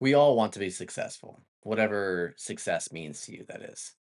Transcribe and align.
We 0.00 0.14
all 0.14 0.34
want 0.34 0.54
to 0.54 0.58
be 0.58 0.70
successful, 0.70 1.42
whatever 1.62 2.32
success 2.38 2.90
means 2.90 3.20
to 3.26 3.32
you, 3.32 3.44
that 3.48 3.60
is. 3.60 3.96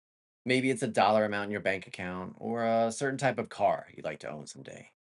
Maybe 0.44 0.70
it's 0.70 0.84
a 0.84 0.88
dollar 0.88 1.24
amount 1.24 1.46
in 1.46 1.52
your 1.52 1.62
bank 1.62 1.88
account, 1.88 2.36
or 2.38 2.66
a 2.66 2.92
certain 2.92 3.18
type 3.18 3.40
of 3.40 3.48
car 3.48 3.88
you'd 3.96 4.04
like 4.04 4.20
to 4.20 4.30
own 4.30 4.46
someday, 4.46 4.92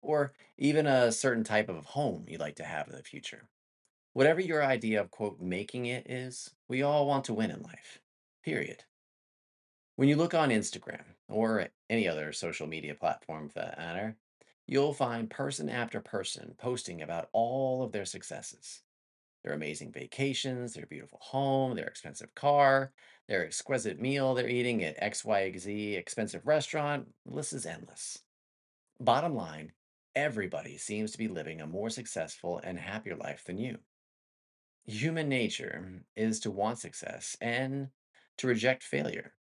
or 0.00 0.32
even 0.56 0.86
a 0.86 1.12
certain 1.12 1.44
type 1.44 1.68
of 1.68 1.84
home 1.84 2.24
you'd 2.26 2.40
like 2.40 2.56
to 2.56 2.64
have 2.64 2.88
in 2.88 2.94
the 2.94 3.02
future. 3.02 3.50
Whatever 4.14 4.40
your 4.40 4.64
idea 4.64 5.02
of, 5.02 5.10
quote, 5.10 5.38
making 5.38 5.84
it 5.84 6.10
is, 6.10 6.54
we 6.66 6.82
all 6.82 7.06
want 7.06 7.26
to 7.26 7.34
win 7.34 7.50
in 7.50 7.60
life. 7.60 7.98
Period. 8.42 8.84
When 9.96 10.08
you 10.08 10.16
look 10.16 10.32
on 10.32 10.48
Instagram 10.48 11.04
or 11.28 11.68
any 11.90 12.08
other 12.08 12.32
social 12.32 12.66
media 12.66 12.94
platform 12.94 13.50
for 13.50 13.58
that 13.58 13.76
matter, 13.76 14.16
you'll 14.66 14.94
find 14.94 15.28
person 15.28 15.68
after 15.68 16.00
person 16.00 16.54
posting 16.56 17.02
about 17.02 17.28
all 17.34 17.82
of 17.82 17.92
their 17.92 18.06
successes 18.06 18.80
their 19.44 19.54
amazing 19.54 19.92
vacations, 19.92 20.74
their 20.74 20.86
beautiful 20.86 21.20
home, 21.22 21.74
their 21.74 21.86
expensive 21.86 22.34
car, 22.34 22.92
their 23.28 23.44
exquisite 23.44 24.00
meal 24.00 24.34
they're 24.34 24.48
eating 24.48 24.82
at 24.84 25.00
XYZ 25.00 25.96
expensive 25.96 26.46
restaurant. 26.46 27.08
The 27.26 27.34
list 27.34 27.52
is 27.52 27.66
endless. 27.66 28.18
Bottom 29.00 29.34
line, 29.34 29.72
everybody 30.14 30.76
seems 30.76 31.12
to 31.12 31.18
be 31.18 31.28
living 31.28 31.60
a 31.60 31.66
more 31.66 31.90
successful 31.90 32.60
and 32.64 32.78
happier 32.78 33.16
life 33.16 33.44
than 33.44 33.58
you. 33.58 33.78
Human 34.86 35.28
nature 35.28 36.02
is 36.16 36.40
to 36.40 36.50
want 36.50 36.78
success 36.78 37.36
and 37.40 37.88
to 38.38 38.46
reject 38.46 38.82
failure. 38.82 39.34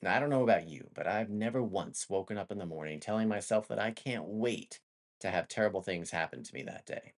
Now, 0.00 0.14
I 0.14 0.20
don't 0.20 0.30
know 0.30 0.42
about 0.42 0.68
you, 0.68 0.88
but 0.94 1.06
I've 1.06 1.30
never 1.30 1.62
once 1.62 2.08
woken 2.08 2.38
up 2.38 2.52
in 2.52 2.58
the 2.58 2.66
morning 2.66 3.00
telling 3.00 3.28
myself 3.28 3.68
that 3.68 3.78
I 3.78 3.90
can't 3.90 4.26
wait 4.26 4.80
to 5.20 5.30
have 5.30 5.48
terrible 5.48 5.82
things 5.82 6.10
happen 6.10 6.42
to 6.42 6.54
me 6.54 6.62
that 6.64 6.86
day. 6.86 7.14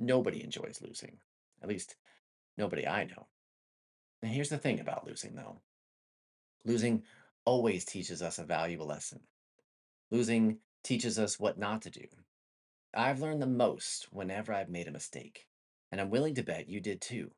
Nobody 0.00 0.42
enjoys 0.42 0.80
losing. 0.82 1.18
At 1.62 1.68
least, 1.68 1.94
nobody 2.56 2.86
I 2.86 3.04
know. 3.04 3.26
And 4.22 4.32
here's 4.32 4.48
the 4.48 4.58
thing 4.58 4.80
about 4.80 5.06
losing, 5.06 5.36
though 5.36 5.60
losing 6.64 7.02
always 7.44 7.84
teaches 7.84 8.22
us 8.22 8.38
a 8.38 8.44
valuable 8.44 8.86
lesson. 8.86 9.20
Losing 10.10 10.58
teaches 10.82 11.18
us 11.18 11.38
what 11.38 11.58
not 11.58 11.82
to 11.82 11.90
do. 11.90 12.06
I've 12.94 13.20
learned 13.20 13.40
the 13.40 13.46
most 13.46 14.08
whenever 14.10 14.52
I've 14.52 14.68
made 14.68 14.88
a 14.88 14.92
mistake, 14.92 15.46
and 15.92 16.00
I'm 16.00 16.10
willing 16.10 16.34
to 16.34 16.42
bet 16.42 16.68
you 16.68 16.80
did 16.80 17.00
too. 17.00 17.30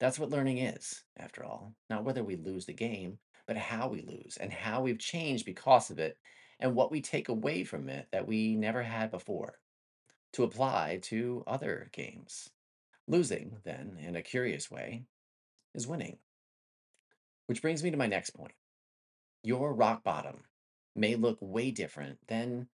That's 0.00 0.18
what 0.18 0.30
learning 0.30 0.58
is, 0.58 1.04
after 1.16 1.44
all. 1.44 1.74
Not 1.90 2.04
whether 2.04 2.24
we 2.24 2.36
lose 2.36 2.66
the 2.66 2.72
game, 2.72 3.18
but 3.46 3.56
how 3.56 3.88
we 3.88 4.02
lose 4.02 4.36
and 4.40 4.52
how 4.52 4.82
we've 4.82 4.98
changed 4.98 5.44
because 5.44 5.90
of 5.90 5.98
it 5.98 6.16
and 6.60 6.74
what 6.74 6.90
we 6.90 7.00
take 7.00 7.28
away 7.28 7.64
from 7.64 7.88
it 7.88 8.06
that 8.12 8.26
we 8.26 8.54
never 8.54 8.82
had 8.82 9.10
before 9.10 9.54
to 10.32 10.44
apply 10.44 11.00
to 11.02 11.42
other 11.46 11.88
games. 11.92 12.50
Losing, 13.06 13.56
then, 13.64 13.98
in 14.00 14.16
a 14.16 14.22
curious 14.22 14.70
way, 14.70 15.04
is 15.74 15.86
winning. 15.86 16.18
Which 17.46 17.62
brings 17.62 17.82
me 17.82 17.90
to 17.90 17.96
my 17.96 18.06
next 18.06 18.30
point. 18.30 18.52
Your 19.42 19.72
rock 19.72 20.04
bottom 20.04 20.44
may 20.94 21.14
look 21.14 21.38
way 21.40 21.70
different 21.70 22.18
than 22.28 22.68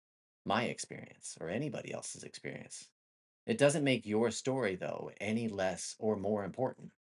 my 0.45 0.65
experience 0.65 1.37
or 1.41 1.49
anybody 1.49 1.93
else's 1.93 2.23
experience. 2.25 2.89
It 3.47 3.59
doesn't 3.59 3.85
make 3.85 4.07
your 4.07 4.31
story, 4.31 4.77
though, 4.77 5.11
any 5.21 5.49
less 5.49 5.97
or 5.99 6.17
more 6.17 6.45
important. 6.45 6.93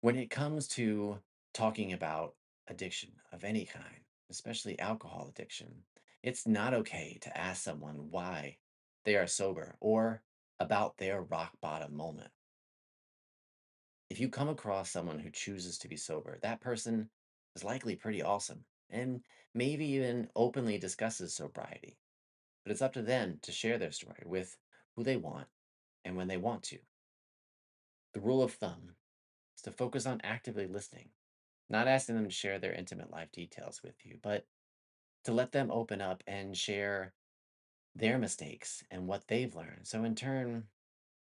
When 0.00 0.16
it 0.16 0.30
comes 0.30 0.66
to 0.68 1.18
talking 1.54 1.92
about 1.92 2.34
addiction 2.68 3.10
of 3.32 3.44
any 3.44 3.66
kind, 3.66 4.04
especially 4.30 4.78
alcohol 4.78 5.28
addiction, 5.28 5.84
it's 6.22 6.46
not 6.46 6.74
okay 6.74 7.18
to 7.20 7.38
ask 7.38 7.62
someone 7.62 8.10
why 8.10 8.56
they 9.04 9.16
are 9.16 9.26
sober 9.26 9.76
or 9.80 10.22
about 10.60 10.96
their 10.98 11.22
rock 11.22 11.52
bottom 11.60 11.96
moment. 11.96 12.30
If 14.10 14.20
you 14.20 14.28
come 14.28 14.48
across 14.48 14.90
someone 14.90 15.18
who 15.18 15.30
chooses 15.30 15.78
to 15.78 15.88
be 15.88 15.96
sober, 15.96 16.38
that 16.42 16.60
person 16.60 17.08
is 17.56 17.64
likely 17.64 17.96
pretty 17.96 18.22
awesome 18.22 18.64
and 18.90 19.22
maybe 19.54 19.86
even 19.86 20.28
openly 20.36 20.78
discusses 20.78 21.34
sobriety. 21.34 21.98
But 22.64 22.72
it's 22.72 22.82
up 22.82 22.92
to 22.92 23.02
them 23.02 23.38
to 23.42 23.52
share 23.52 23.78
their 23.78 23.90
story 23.90 24.22
with 24.24 24.56
who 24.94 25.02
they 25.02 25.16
want 25.16 25.48
and 26.04 26.16
when 26.16 26.28
they 26.28 26.36
want 26.36 26.62
to. 26.64 26.78
The 28.14 28.20
rule 28.20 28.42
of 28.42 28.52
thumb 28.52 28.94
is 29.56 29.62
to 29.62 29.72
focus 29.72 30.06
on 30.06 30.20
actively 30.22 30.66
listening, 30.66 31.08
not 31.70 31.88
asking 31.88 32.16
them 32.16 32.24
to 32.24 32.30
share 32.30 32.58
their 32.58 32.74
intimate 32.74 33.10
life 33.10 33.32
details 33.32 33.80
with 33.82 33.94
you, 34.04 34.18
but 34.22 34.46
to 35.24 35.32
let 35.32 35.52
them 35.52 35.70
open 35.70 36.00
up 36.00 36.22
and 36.26 36.56
share 36.56 37.14
their 37.94 38.18
mistakes 38.18 38.82
and 38.90 39.06
what 39.06 39.28
they've 39.28 39.54
learned. 39.54 39.84
So, 39.86 40.04
in 40.04 40.14
turn, 40.14 40.64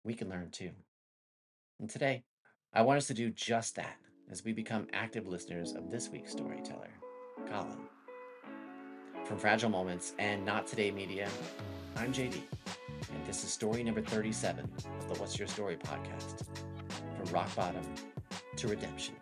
we 0.03 0.14
can 0.14 0.30
learn 0.30 0.50
too. 0.52 0.72
And 1.80 1.90
today, 1.90 2.24
I 2.74 2.81
want 2.81 2.97
us 2.97 3.08
to 3.08 3.14
do 3.14 3.30
just 3.30 3.75
that 3.75 3.97
as 4.30 4.44
we 4.44 4.53
become 4.53 4.88
active 4.94 5.28
listeners 5.28 5.74
of 5.74 5.90
this 5.90 6.09
week's 6.09 6.31
storyteller, 6.31 6.90
Colin. 7.50 7.78
From 9.25 9.38
Fragile 9.38 9.69
Moments 9.69 10.14
and 10.19 10.46
Not 10.46 10.68
Today 10.68 10.92
Media, 10.92 11.28
I'm 11.96 12.14
JD, 12.14 12.42
and 13.14 13.25
this 13.25 13.44
is 13.44 13.52
story 13.52 13.84
number 13.84 14.02
37 14.02 14.69
of 15.00 15.08
the 15.08 15.19
What's 15.19 15.38
Your 15.38 15.48
Story 15.48 15.78
podcast 15.78 16.46
From 17.18 17.34
Rock 17.34 17.53
Bottom 17.56 17.84
to 18.58 18.68
Redemption. 18.68 19.16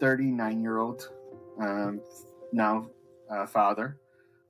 Thirty-nine-year-old, 0.00 1.10
um, 1.60 2.00
now 2.52 2.88
uh, 3.30 3.46
father 3.46 3.98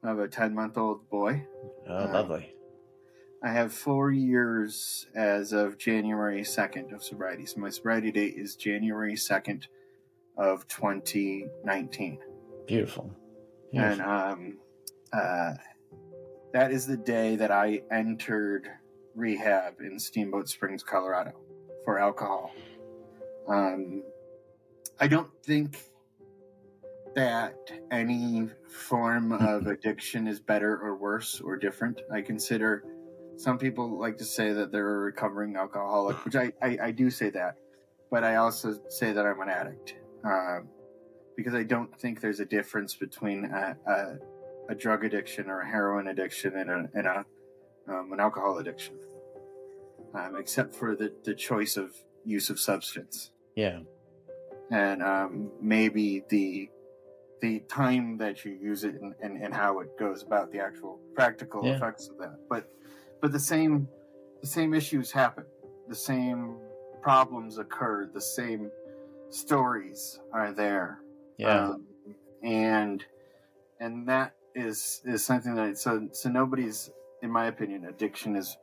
of 0.03 0.19
a 0.21 0.29
ten-month-old 0.29 1.11
boy. 1.11 1.45
Oh, 1.89 1.95
Uh, 1.95 2.13
lovely. 2.13 2.55
I 3.43 3.49
have 3.51 3.73
four 3.73 4.13
years 4.13 5.07
as 5.15 5.53
of 5.53 5.79
January 5.79 6.43
2nd 6.43 6.93
of 6.93 7.03
sobriety. 7.03 7.47
So 7.47 7.59
my 7.59 7.71
sobriety 7.71 8.13
date 8.13 8.35
is 8.37 8.55
January 8.55 9.15
2nd 9.15 9.65
of 10.37 10.69
2019. 10.69 12.19
Beautiful. 12.67 13.11
And 13.73 14.03
um, 14.03 14.59
uh, 15.13 15.55
that 16.53 16.71
is 16.71 16.87
the 16.87 16.99
day 16.99 17.37
that 17.37 17.51
I 17.51 17.81
entered 17.91 18.69
rehab 19.15 19.81
in 19.81 19.99
Steamboat 19.99 20.49
Springs, 20.51 20.83
Colorado 20.83 21.33
for 21.85 21.99
alcohol. 21.99 22.53
Um, 23.49 24.03
I 25.01 25.09
don't 25.09 25.31
think 25.43 25.83
that 27.15 27.55
any 27.91 28.49
form 28.69 29.33
of 29.33 29.67
addiction 29.67 30.27
is 30.27 30.41
better 30.41 30.79
or 30.79 30.97
worse 30.97 31.41
or 31.41 31.57
different. 31.57 32.03
I 32.13 32.21
consider 32.21 32.85
some 33.37 33.57
people 33.57 33.99
like 33.99 34.19
to 34.19 34.25
say 34.25 34.53
that 34.53 34.71
they're 34.71 34.97
a 34.97 34.99
recovering 34.99 35.57
alcoholic, 35.57 36.23
which 36.25 36.37
I, 36.37 36.53
I, 36.63 36.79
I 36.83 36.91
do 36.91 37.11
say 37.11 37.31
that, 37.31 37.57
but 38.11 38.25
I 38.25 38.37
also 38.37 38.79
say 38.89 39.13
that 39.13 39.25
I'm 39.25 39.41
an 39.41 39.49
addict 39.49 39.95
um, 40.25 40.69
because 41.35 41.55
I 41.55 41.63
don't 41.63 41.99
think 41.99 42.21
there's 42.21 42.41
a 42.41 42.45
difference 42.45 42.95
between 42.95 43.47
a, 43.47 43.77
a, 43.87 44.19
a 44.69 44.75
drug 44.75 45.05
addiction 45.05 45.49
or 45.49 45.63
a 45.63 45.67
heroin 45.67 46.09
addiction 46.09 46.57
and 46.57 46.71
a, 46.71 46.89
and 46.93 47.07
a 47.07 47.25
um, 47.89 48.13
an 48.13 48.21
alcohol 48.21 48.59
addiction, 48.59 48.97
um, 50.15 50.37
except 50.39 50.75
for 50.75 50.95
the, 50.95 51.13
the 51.25 51.35
choice 51.35 51.79
of 51.79 51.95
use 52.27 52.51
of 52.51 52.61
substance 52.61 53.31
yeah. 53.57 53.81
And 54.71 55.03
um, 55.03 55.51
maybe 55.61 56.23
the 56.29 56.71
the 57.41 57.61
time 57.61 58.19
that 58.19 58.45
you 58.45 58.53
use 58.53 58.85
it 58.85 59.01
and, 59.01 59.15
and, 59.23 59.43
and 59.43 59.55
how 59.55 59.81
it 59.81 59.89
goes 59.99 60.23
about 60.23 60.53
the 60.53 60.59
actual 60.61 61.01
practical 61.15 61.65
Yeah. 61.65 61.77
effects 61.77 62.09
of 62.09 62.19
that. 62.19 62.37
But 62.49 62.69
but 63.21 63.33
the 63.33 63.41
same 63.41 63.89
the 64.43 64.47
same 64.47 64.75
issues 64.75 65.11
happen, 65.11 65.45
the 65.89 65.95
same 65.95 66.57
problems 67.03 67.59
occur, 67.59 68.11
the 68.13 68.21
same 68.21 68.71
stories 69.31 70.21
are 70.33 70.53
there, 70.53 71.01
Yeah. 71.39 71.69
um, 71.71 71.87
and 72.43 73.05
and 73.81 74.07
that 74.09 74.35
is 74.55 75.01
is 75.05 75.25
something 75.25 75.55
that 75.55 75.79
so 75.79 76.09
so 76.13 76.29
nobody's 76.29 76.91
in 77.23 77.31
my 77.31 77.47
opinion 77.47 77.87
addiction 77.87 78.37
is 78.37 78.57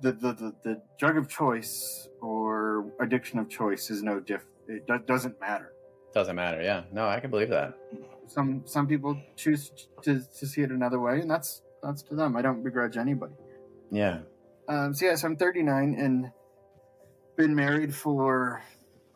the 0.00 0.12
the, 0.12 0.32
the, 0.32 0.54
the 0.62 0.82
drug 0.98 1.16
of 1.16 1.28
choice 1.28 2.08
or 2.20 2.86
addiction 3.00 3.38
of 3.38 3.48
choice 3.48 3.90
is 3.90 4.02
no 4.02 4.18
diff. 4.20 4.44
It 4.72 4.86
do- 4.86 4.98
doesn't 5.06 5.40
matter. 5.40 5.72
Doesn't 6.14 6.36
matter. 6.36 6.60
Yeah. 6.62 6.84
No, 6.92 7.06
I 7.08 7.20
can 7.20 7.30
believe 7.30 7.50
that. 7.50 7.74
Some 8.26 8.62
some 8.64 8.86
people 8.86 9.16
choose 9.36 9.70
to, 10.02 10.20
to 10.38 10.46
see 10.46 10.62
it 10.62 10.70
another 10.70 11.00
way, 11.00 11.20
and 11.20 11.30
that's 11.30 11.62
that's 11.82 12.02
to 12.04 12.14
them. 12.14 12.36
I 12.36 12.42
don't 12.42 12.62
begrudge 12.62 12.96
anybody. 12.96 13.34
Yeah. 13.90 14.20
Um, 14.68 14.94
so 14.94 15.06
yes, 15.06 15.24
I'm 15.24 15.36
39 15.36 15.96
and 15.98 16.30
been 17.36 17.54
married 17.54 17.94
for 17.94 18.62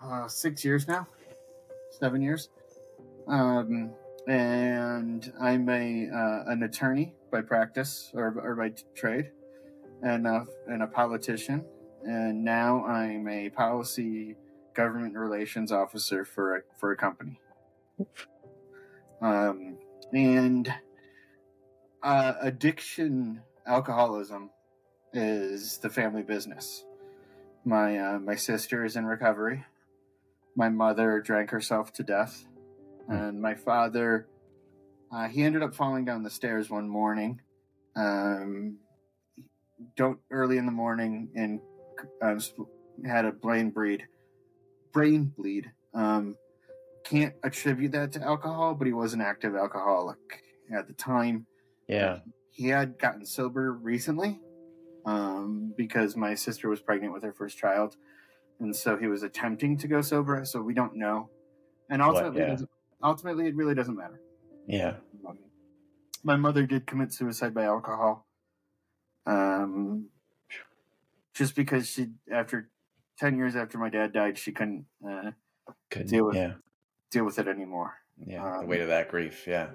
uh, 0.02 0.26
six 0.28 0.64
years 0.64 0.88
now, 0.88 1.06
seven 1.90 2.20
years. 2.20 2.48
Um, 3.28 3.92
and 4.28 5.32
I'm 5.40 5.68
a 5.68 6.08
uh, 6.12 6.50
an 6.50 6.62
attorney 6.64 7.14
by 7.30 7.42
practice 7.42 8.10
or, 8.14 8.34
or 8.42 8.54
by 8.56 8.70
t- 8.70 8.82
trade, 8.94 9.30
and 10.02 10.26
a, 10.26 10.46
and 10.66 10.82
a 10.82 10.86
politician. 10.86 11.64
And 12.04 12.44
now 12.44 12.84
I'm 12.84 13.26
a 13.28 13.50
policy 13.50 14.36
government 14.76 15.16
relations 15.16 15.72
officer 15.72 16.24
for 16.24 16.56
a, 16.56 16.60
for 16.78 16.92
a 16.92 16.96
company. 16.96 17.40
Um, 19.20 19.78
and 20.12 20.72
uh, 22.02 22.34
addiction, 22.40 23.42
alcoholism 23.66 24.50
is 25.12 25.78
the 25.78 25.90
family 25.90 26.22
business. 26.22 26.84
My 27.64 27.98
uh, 27.98 28.18
my 28.18 28.36
sister 28.36 28.84
is 28.84 28.94
in 28.94 29.06
recovery. 29.06 29.64
My 30.54 30.68
mother 30.68 31.20
drank 31.20 31.50
herself 31.50 31.92
to 31.94 32.04
death, 32.04 32.44
and 33.08 33.40
my 33.40 33.54
father 33.54 34.28
uh, 35.12 35.28
he 35.28 35.42
ended 35.42 35.62
up 35.62 35.74
falling 35.74 36.04
down 36.04 36.22
the 36.22 36.30
stairs 36.30 36.68
one 36.68 36.88
morning. 36.88 37.40
Um, 37.94 38.78
don't 39.96 40.18
early 40.30 40.58
in 40.58 40.66
the 40.66 40.72
morning 40.72 41.30
and 41.34 41.60
uh, 42.22 42.38
had 43.06 43.24
a 43.24 43.32
brain 43.32 43.70
bleed. 43.70 44.06
Brain 44.96 45.30
bleed. 45.36 45.70
Um, 45.92 46.36
can't 47.04 47.34
attribute 47.44 47.92
that 47.92 48.12
to 48.12 48.22
alcohol, 48.22 48.74
but 48.74 48.86
he 48.86 48.94
was 48.94 49.12
an 49.12 49.20
active 49.20 49.54
alcoholic 49.54 50.16
at 50.74 50.86
the 50.86 50.94
time. 50.94 51.46
Yeah. 51.86 52.20
He 52.50 52.68
had 52.68 52.98
gotten 52.98 53.26
sober 53.26 53.74
recently 53.74 54.40
um, 55.04 55.74
because 55.76 56.16
my 56.16 56.34
sister 56.34 56.70
was 56.70 56.80
pregnant 56.80 57.12
with 57.12 57.22
her 57.24 57.34
first 57.34 57.58
child, 57.58 57.98
and 58.58 58.74
so 58.74 58.96
he 58.96 59.06
was 59.06 59.22
attempting 59.22 59.76
to 59.76 59.86
go 59.86 60.00
sober. 60.00 60.42
So 60.46 60.62
we 60.62 60.72
don't 60.72 60.96
know, 60.96 61.28
and 61.90 62.00
ultimately, 62.00 62.40
yeah. 62.40 62.56
ultimately, 63.02 63.48
it 63.48 63.54
really 63.54 63.74
doesn't 63.74 63.96
matter. 63.96 64.18
Yeah. 64.66 64.94
Um, 65.28 65.38
my 66.24 66.36
mother 66.36 66.64
did 66.64 66.86
commit 66.86 67.12
suicide 67.12 67.52
by 67.52 67.64
alcohol, 67.64 68.26
um, 69.26 70.08
just 71.34 71.54
because 71.54 71.86
she, 71.86 72.06
after 72.32 72.70
ten 73.18 73.36
years 73.36 73.56
after 73.56 73.78
my 73.78 73.88
dad 73.88 74.12
died, 74.12 74.38
she 74.38 74.52
couldn't 74.52 74.86
uh, 75.08 75.30
Good. 75.90 76.06
Deal 76.06 76.26
with- 76.26 76.36
yeah. 76.36 76.54
deal 77.10 77.24
with 77.24 77.38
it 77.38 77.48
anymore. 77.48 77.94
Yeah. 78.24 78.42
the 78.42 78.58
um, 78.60 78.66
weight 78.66 78.80
of 78.80 78.88
that 78.88 79.10
grief. 79.10 79.46
Yeah. 79.46 79.68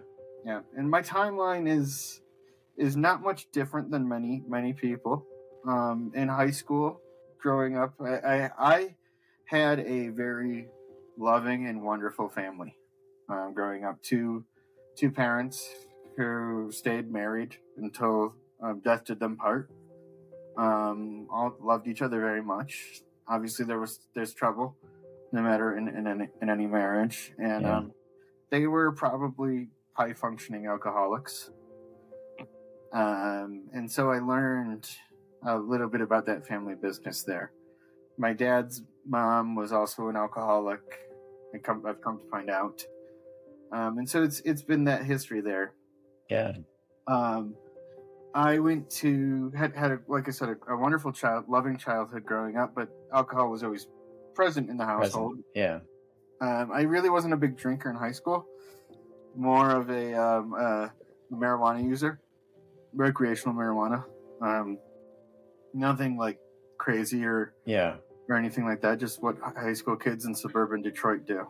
Yeah, 0.46 0.62
and 0.76 0.90
my 0.90 1.02
timeline 1.02 1.70
is 1.70 2.22
is 2.78 2.96
not 2.98 3.22
much 3.22 3.52
different 3.52 3.92
than 3.92 4.08
many 4.08 4.44
many 4.48 4.74
people. 4.74 5.26
Um, 5.68 6.12
in 6.16 6.28
high 6.28 6.50
school, 6.50 7.00
growing 7.40 7.78
up, 7.78 7.94
I, 8.02 8.16
I, 8.18 8.52
I 8.58 8.96
had 9.46 9.80
a 9.82 10.08
very 10.08 10.68
loving 11.18 11.68
and 11.68 11.84
wonderful 11.84 12.30
family. 12.30 12.76
Um, 13.30 13.54
growing 13.54 13.84
up, 13.86 14.02
two 14.02 14.44
two 14.98 15.12
parents 15.12 15.70
who 16.18 16.72
stayed 16.72 17.12
married 17.12 17.58
until 17.78 18.34
um, 18.64 18.80
death 18.84 19.06
did 19.06 19.20
them 19.20 19.38
part. 19.38 19.70
Um, 20.58 21.28
all 21.32 21.56
loved 21.62 21.88
each 21.88 22.02
other 22.02 22.20
very 22.20 22.42
much. 22.44 23.02
Obviously, 23.32 23.64
there 23.66 23.80
was 23.80 24.00
there's 24.14 24.34
trouble, 24.34 24.76
no 25.32 25.42
matter 25.42 25.78
in 25.78 25.88
in 25.88 26.06
any, 26.06 26.28
in 26.42 26.50
any 26.50 26.68
marriage, 26.68 27.34
and 27.38 27.64
Yeah. 27.64 27.78
um, 27.78 27.94
they 28.50 28.68
were 28.68 28.92
probably 28.92 29.70
high 29.94 30.14
functioning 30.14 30.68
alcoholics. 30.68 31.50
Um, 32.92 33.70
and 33.74 33.90
so 33.90 34.12
I 34.12 34.20
learned 34.20 34.90
a 35.46 35.58
little 35.58 35.88
bit 35.88 36.02
about 36.02 36.26
that 36.26 36.46
family 36.46 36.76
business 36.76 37.24
there. 37.24 37.54
My 38.18 38.34
dad's 38.34 38.84
mom 39.08 39.56
was 39.56 39.72
also 39.72 40.10
an 40.10 40.18
alcoholic. 40.18 40.82
I 41.56 41.58
come, 41.60 41.86
I've 41.88 42.02
come 42.02 42.20
to 42.20 42.26
find 42.30 42.50
out. 42.50 42.84
Um, 43.72 43.98
and 43.98 44.10
so 44.10 44.24
it's 44.24 44.42
it's 44.42 44.62
been 44.62 44.84
that 44.86 45.06
history 45.06 45.40
there. 45.40 45.74
Yeah. 46.30 46.52
Um, 47.08 47.56
I 48.34 48.60
went 48.60 48.90
to 49.02 49.52
had 49.56 49.76
had 49.76 49.92
a, 49.92 50.00
like 50.08 50.28
I 50.28 50.32
said 50.32 50.50
a, 50.50 50.74
a 50.74 50.78
wonderful 50.78 51.12
child, 51.12 51.46
loving 51.50 51.78
childhood 51.78 52.26
growing 52.26 52.58
up, 52.58 52.74
but 52.76 52.90
alcohol 53.14 53.50
was 53.50 53.64
always 53.64 53.88
present 54.36 54.70
in 54.70 54.78
the 54.78 54.86
household. 54.86 55.38
Present. 55.54 55.56
Yeah. 55.56 55.80
Um, 56.42 56.72
I 56.74 56.82
really 56.82 57.10
wasn't 57.10 57.34
a 57.34 57.38
big 57.38 57.58
drinker 57.58 57.90
in 57.90 57.96
high 57.96 58.14
school. 58.14 58.46
More 59.36 59.72
of 59.72 59.90
a 59.90 60.14
um, 60.14 60.54
uh, 60.58 60.88
marijuana 61.32 61.84
user, 61.84 62.20
recreational 62.94 63.54
marijuana. 63.56 64.04
Um, 64.42 64.80
nothing 65.74 66.18
like 66.18 66.40
crazy 66.78 67.24
or, 67.26 67.54
Yeah. 67.66 67.98
or 68.28 68.36
anything 68.38 68.66
like 68.66 68.82
that. 68.82 68.98
Just 69.00 69.22
what 69.22 69.38
high 69.40 69.74
school 69.74 69.96
kids 69.96 70.26
in 70.26 70.34
suburban 70.34 70.82
Detroit 70.82 71.26
do. 71.26 71.48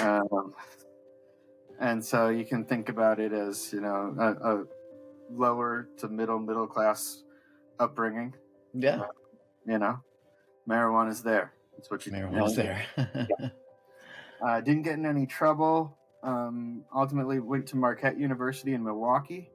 Um, 0.00 0.52
and 1.80 2.04
so 2.04 2.28
you 2.28 2.44
can 2.44 2.64
think 2.64 2.88
about 2.88 3.20
it 3.20 3.32
as 3.32 3.72
you 3.72 3.80
know 3.80 4.14
a, 4.18 4.50
a 4.52 4.64
lower 5.30 5.88
to 5.98 6.08
middle 6.08 6.38
middle 6.38 6.66
class 6.66 7.22
upbringing. 7.78 8.34
Yeah. 8.74 9.02
You 9.66 9.78
know, 9.78 10.00
marijuana's 10.68 11.22
there. 11.22 11.52
That's 11.76 11.90
what 11.90 12.06
you 12.06 12.12
Marijuana's 12.12 12.56
there. 12.56 12.86
Uh, 14.42 14.60
didn't 14.60 14.82
get 14.82 14.94
in 14.94 15.06
any 15.06 15.26
trouble. 15.26 15.96
Um, 16.22 16.84
ultimately, 16.94 17.40
went 17.40 17.66
to 17.68 17.76
Marquette 17.76 18.18
University 18.18 18.74
in 18.74 18.84
Milwaukee, 18.84 19.50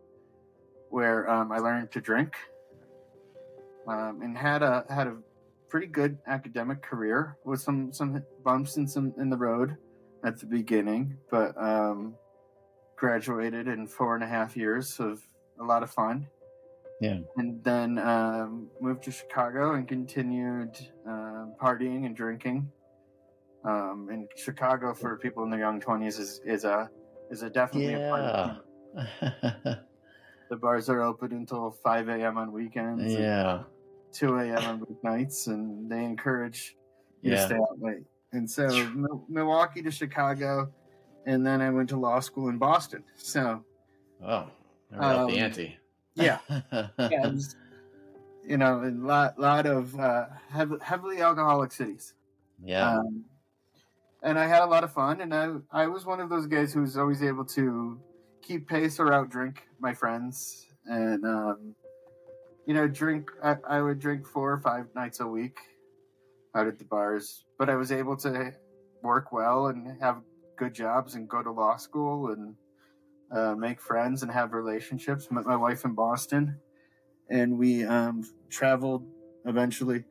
where 0.89 1.29
um, 1.29 1.51
I 1.51 1.59
learned 1.59 1.91
to 1.91 2.01
drink, 2.01 2.35
um, 3.87 4.21
and 4.21 4.37
had 4.37 4.63
a 4.63 4.85
had 4.89 5.07
a 5.07 5.17
pretty 5.69 5.87
good 5.87 6.17
academic 6.27 6.81
career 6.81 7.37
with 7.45 7.61
some 7.61 7.93
some 7.93 8.23
bumps 8.43 8.77
in 8.77 8.87
some 8.87 9.13
in 9.17 9.29
the 9.29 9.37
road 9.37 9.77
at 10.23 10.39
the 10.39 10.45
beginning, 10.45 11.17
but 11.29 11.55
um, 11.61 12.15
graduated 12.95 13.67
in 13.67 13.87
four 13.87 14.15
and 14.15 14.23
a 14.23 14.27
half 14.27 14.55
years 14.55 14.99
of 14.99 15.21
a 15.61 15.65
lot 15.65 15.83
of 15.83 15.91
fun. 15.91 16.27
Yeah. 16.99 17.17
and 17.37 17.63
then 17.63 17.97
um, 17.97 18.67
moved 18.79 19.01
to 19.05 19.11
Chicago 19.11 19.73
and 19.73 19.87
continued 19.87 20.77
uh, 21.09 21.45
partying 21.59 22.05
and 22.05 22.15
drinking 22.15 22.71
um, 23.65 24.09
in 24.11 24.27
Chicago 24.35 24.93
for 24.93 25.17
people 25.17 25.43
in 25.43 25.49
their 25.49 25.59
young 25.59 25.79
twenties 25.79 26.19
is 26.19 26.41
is 26.45 26.63
a 26.63 26.89
is 27.31 27.41
a 27.41 27.49
definitely 27.49 27.95
a 27.95 28.59
party. 28.93 29.79
The 30.51 30.57
bars 30.57 30.89
are 30.89 31.01
open 31.01 31.31
until 31.31 31.71
five 31.81 32.09
a.m. 32.09 32.37
on 32.37 32.51
weekends, 32.51 33.01
and 33.01 33.23
yeah. 33.23 33.63
two 34.11 34.35
a.m. 34.37 34.57
on 34.65 34.81
weeknights, 34.81 35.47
and 35.47 35.89
they 35.89 36.03
encourage 36.03 36.75
you 37.21 37.31
to 37.31 37.45
stay 37.45 37.55
out 37.55 37.79
late. 37.79 38.03
And 38.33 38.49
so 38.49 38.67
Mil- 38.93 39.23
Milwaukee 39.29 39.81
to 39.81 39.89
Chicago, 39.89 40.69
and 41.25 41.47
then 41.47 41.61
I 41.61 41.69
went 41.69 41.87
to 41.89 41.97
law 41.97 42.19
school 42.19 42.49
in 42.49 42.57
Boston. 42.57 43.01
So 43.15 43.63
Oh. 44.23 44.51
Up 44.93 45.27
the 45.27 45.33
Um, 45.37 45.43
ante. 45.43 45.77
yeah, 46.15 46.39
yeah, 46.71 47.27
was, 47.27 47.55
you 48.45 48.57
know, 48.57 48.83
a 48.83 48.91
lot 48.91 49.39
lot 49.39 49.65
of 49.65 49.97
uh, 49.99 50.25
hev- 50.49 50.81
heavily 50.81 51.21
alcoholic 51.21 51.71
cities. 51.71 52.13
yeah. 52.63 52.97
Um, 52.99 53.25
and 54.23 54.37
I 54.37 54.45
had 54.45 54.61
a 54.61 54.65
lot 54.67 54.83
of 54.83 54.91
fun, 54.93 55.21
and 55.21 55.33
I 55.33 55.53
I 55.71 55.87
was 55.87 56.05
one 56.05 56.19
of 56.19 56.29
those 56.29 56.45
guys 56.45 56.73
who 56.73 56.81
was 56.81 56.97
always 56.97 57.23
able 57.23 57.45
to 57.45 57.99
keep 58.41 58.67
pace 58.67 58.99
or 58.99 59.07
outdrink 59.07 59.57
my 59.79 59.93
friends, 59.93 60.67
and 60.85 61.25
um, 61.25 61.75
you 62.67 62.73
know, 62.73 62.87
drink. 62.87 63.31
I, 63.43 63.55
I 63.67 63.81
would 63.81 63.99
drink 63.99 64.27
four 64.27 64.51
or 64.51 64.59
five 64.59 64.85
nights 64.93 65.21
a 65.21 65.27
week 65.27 65.57
out 66.53 66.67
at 66.67 66.77
the 66.77 66.85
bars, 66.85 67.45
but 67.57 67.69
I 67.69 67.75
was 67.75 67.91
able 67.91 68.15
to 68.17 68.53
work 69.01 69.31
well 69.31 69.67
and 69.67 69.99
have 70.01 70.21
good 70.57 70.73
jobs 70.75 71.15
and 71.15 71.27
go 71.27 71.41
to 71.41 71.49
law 71.51 71.77
school 71.77 72.31
and 72.31 72.55
uh, 73.33 73.55
make 73.55 73.81
friends 73.81 74.23
and 74.23 74.31
have 74.31 74.53
relationships. 74.53 75.29
Met 75.31 75.45
my 75.45 75.55
wife 75.55 75.85
in 75.85 75.93
Boston, 75.93 76.59
and 77.29 77.57
we 77.57 77.83
um, 77.83 78.23
traveled 78.49 79.05
eventually 79.45 80.03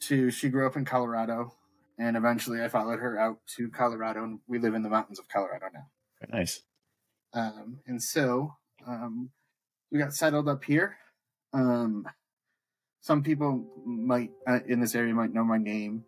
to. 0.00 0.30
She 0.30 0.48
grew 0.48 0.66
up 0.66 0.76
in 0.76 0.84
Colorado, 0.84 1.54
and 1.98 2.16
eventually 2.16 2.62
I 2.62 2.68
followed 2.68 3.00
her 3.00 3.18
out 3.18 3.38
to 3.56 3.68
Colorado, 3.68 4.24
and 4.24 4.40
we 4.46 4.58
live 4.58 4.74
in 4.74 4.82
the 4.82 4.90
mountains 4.90 5.18
of 5.18 5.28
Colorado 5.28 5.66
now. 5.72 5.86
Very 6.20 6.40
nice. 6.40 6.62
Um, 7.32 7.80
and 7.86 8.02
so 8.02 8.54
um, 8.86 9.30
we 9.90 9.98
got 9.98 10.14
settled 10.14 10.48
up 10.48 10.64
here. 10.64 10.96
Um, 11.52 12.06
some 13.00 13.22
people 13.22 13.64
might 13.84 14.30
uh, 14.46 14.60
in 14.66 14.80
this 14.80 14.94
area 14.94 15.12
might 15.12 15.34
know 15.34 15.44
my 15.44 15.58
name 15.58 16.04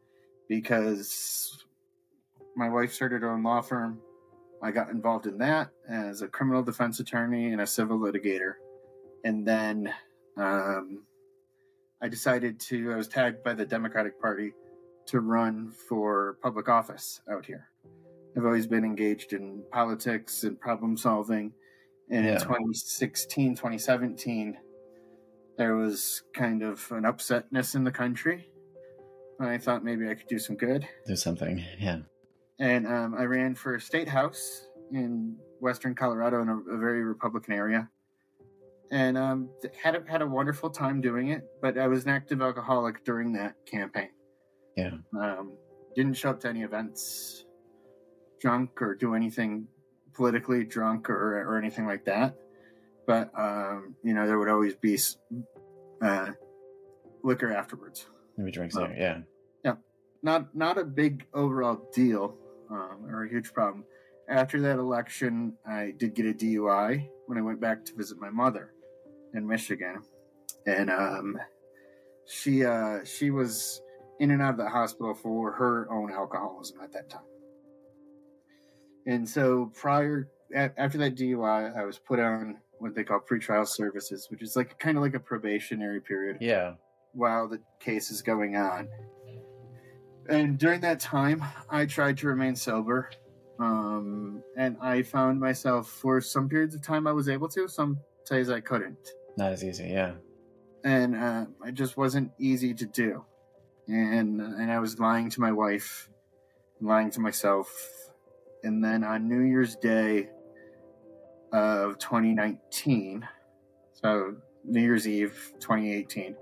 because 0.49 1.65
my 2.57 2.71
wife 2.71 2.93
started 2.93 3.23
her 3.23 3.31
own 3.31 3.43
law 3.43 3.61
firm. 3.61 4.01
I 4.63 4.71
got 4.71 4.91
involved 4.91 5.27
in 5.27 5.39
that 5.39 5.71
as 5.89 6.23
a 6.23 6.29
criminal 6.29 6.63
defense 6.63 6.99
attorney 7.01 7.53
and 7.53 7.61
a 7.61 7.67
civil 7.67 7.99
litigator. 7.99 8.55
And 9.25 9.47
then 9.47 9.93
um, 10.37 11.05
I 12.01 12.09
decided 12.09 12.59
to, 12.61 12.93
I 12.93 12.97
was 12.97 13.09
tagged 13.09 13.43
by 13.43 13.55
the 13.55 13.67
Democratic 13.67 14.21
Party 14.21 14.53
to 15.07 15.21
run 15.21 15.73
for 15.89 16.39
public 16.43 16.69
office 16.69 17.21
out 17.31 17.45
here. 17.47 17.69
I've 18.37 18.45
always 18.45 18.67
been 18.67 18.85
engaged 18.85 19.33
in 19.33 19.63
politics 19.73 20.45
and 20.45 20.61
problem 20.61 20.97
solving. 20.97 21.53
And 22.11 22.25
Yeah. 22.25 22.33
in 22.35 22.39
2016, 22.41 23.57
2017, 23.57 24.59
there 25.57 25.75
was 25.75 26.23
kind 26.35 26.63
of 26.63 26.87
an 26.93 27.05
upsetness 27.05 27.75
in 27.75 27.85
the 27.85 27.91
country. 27.93 28.51
And 29.39 29.49
I 29.49 29.59
thought 29.59 29.85
maybe 29.85 30.09
I 30.09 30.15
could 30.15 30.29
do 30.29 30.39
some 30.39 30.57
good. 30.57 30.87
Do 31.07 31.17
something. 31.17 31.65
Yeah. 31.79 32.01
And 32.59 32.87
um, 32.87 33.15
I 33.19 33.25
ran 33.25 33.55
for 33.55 33.79
state 33.79 34.09
house 34.09 34.69
in 34.93 35.37
western 35.61 35.95
Colorado 35.95 36.41
in 36.43 36.49
a, 36.49 36.57
a 36.75 36.79
very 36.79 37.03
Republican 37.03 37.53
area. 37.55 37.89
And 38.91 39.19
um, 39.19 39.51
had 39.83 39.97
a, 39.97 40.03
had 40.09 40.23
a 40.23 40.27
wonderful 40.27 40.71
time 40.71 41.01
doing 41.01 41.29
it, 41.29 41.45
but 41.61 41.77
I 41.77 41.89
was 41.89 42.05
an 42.05 42.11
active 42.11 42.41
alcoholic 42.41 43.05
during 43.05 43.33
that 43.33 43.55
campaign. 43.67 44.11
Yeah. 44.77 44.93
Um, 45.19 45.55
didn't 45.95 46.15
show 46.15 46.31
up 46.31 46.41
to 46.41 46.49
any 46.49 46.63
events 46.63 47.45
drunk 48.41 48.81
or 48.81 48.95
do 48.95 49.15
anything 49.15 49.67
politically 50.15 50.65
drunk 50.65 51.11
or, 51.11 51.43
or 51.43 51.59
anything 51.59 51.87
like 51.87 52.05
that. 52.05 52.37
But, 53.07 53.33
um, 53.37 53.97
you 54.03 54.15
know, 54.15 54.27
there 54.27 54.39
would 54.39 54.49
always 54.49 54.75
be 54.75 54.99
uh, 56.01 56.33
liquor 57.23 57.53
afterwards. 57.53 58.07
Maybe 58.37 58.51
drinks 58.51 58.77
there. 58.77 58.95
Yeah. 58.97 59.19
Not 60.23 60.57
not 60.57 60.77
a 60.77 60.83
big 60.83 61.27
overall 61.35 61.89
deal 61.95 62.37
um, 62.71 63.07
or 63.09 63.25
a 63.25 63.29
huge 63.29 63.53
problem. 63.53 63.85
After 64.29 64.61
that 64.63 64.79
election, 64.79 65.55
I 65.67 65.93
did 65.97 66.15
get 66.15 66.27
a 66.27 66.33
DUI 66.35 67.09
when 67.27 67.39
I 67.39 67.43
went 67.43 67.61
back 67.61 67.85
to 67.85 67.95
visit 67.95 68.19
my 68.19 68.31
mother 68.31 68.73
in 69.35 69.47
Michigan, 69.47 70.03
and 70.67 70.91
um, 70.91 71.39
she 72.27 72.65
uh, 72.65 73.05
she 73.05 73.31
was 73.31 73.81
in 74.19 74.31
and 74.33 74.43
out 74.43 74.51
of 74.53 74.57
the 74.57 74.69
hospital 74.69 75.15
for 75.15 75.53
her 75.53 75.89
own 75.93 76.11
alcoholism 76.11 76.81
at 76.83 76.93
that 76.93 77.09
time. 77.11 77.21
And 79.07 79.29
so 79.29 79.71
prior 79.75 80.29
a- 80.55 80.73
after 80.81 80.99
that 80.99 81.15
DUI, 81.15 81.77
I 81.77 81.85
was 81.85 81.99
put 81.99 82.19
on 82.19 82.59
what 82.79 82.95
they 82.95 83.05
call 83.05 83.21
pretrial 83.21 83.67
services, 83.67 84.27
which 84.31 84.43
is 84.43 84.57
like 84.57 84.79
kind 84.79 84.97
of 84.97 85.03
like 85.03 85.15
a 85.15 85.21
probationary 85.21 86.01
period 86.01 86.39
Yeah. 86.41 86.75
while 87.13 87.49
the 87.49 87.61
case 87.81 88.11
is 88.11 88.23
going 88.23 88.57
on. 88.57 88.89
And 90.29 90.59
during 90.59 90.81
that 90.81 91.01
time, 91.01 91.43
I 91.71 91.87
tried 91.87 92.19
to 92.19 92.27
remain 92.27 92.57
sober. 92.57 93.11
Um, 93.59 94.43
and 94.57 94.77
I 94.81 95.03
found 95.03 95.41
myself 95.41 95.89
for 95.89 96.21
some 96.21 96.49
periods 96.49 96.75
of 96.75 96.83
time 96.83 97.07
I 97.07 97.13
was 97.13 97.29
able 97.29 97.49
to, 97.51 97.69
some 97.69 97.99
days 98.29 98.51
I 98.51 98.61
couldn't. 98.61 98.99
Not 99.37 99.53
as 99.53 99.65
easy. 99.65 99.89
Yeah. 99.89 100.13
And 100.85 101.17
uh, 101.17 101.47
it 101.65 101.75
just 101.75 101.97
wasn't 101.97 102.33
easy 102.39 102.75
to 102.75 102.87
do. 102.87 103.25
And, 103.89 104.41
and 104.41 104.71
I 104.71 104.79
was 104.79 104.99
lying 104.99 105.31
to 105.31 105.41
my 105.41 105.53
wife, 105.53 106.09
lying 106.81 107.11
to 107.13 107.21
myself. 107.21 107.71
And 108.63 108.85
then 108.85 109.05
on 109.05 109.29
New 109.29 109.41
Year's 109.41 109.77
Day 109.77 110.29
of 111.53 111.99
2019, 111.99 113.27
so 113.93 114.37
New 114.65 114.81
Year's 114.81 115.07
Eve 115.07 115.53
2018, 115.61 116.37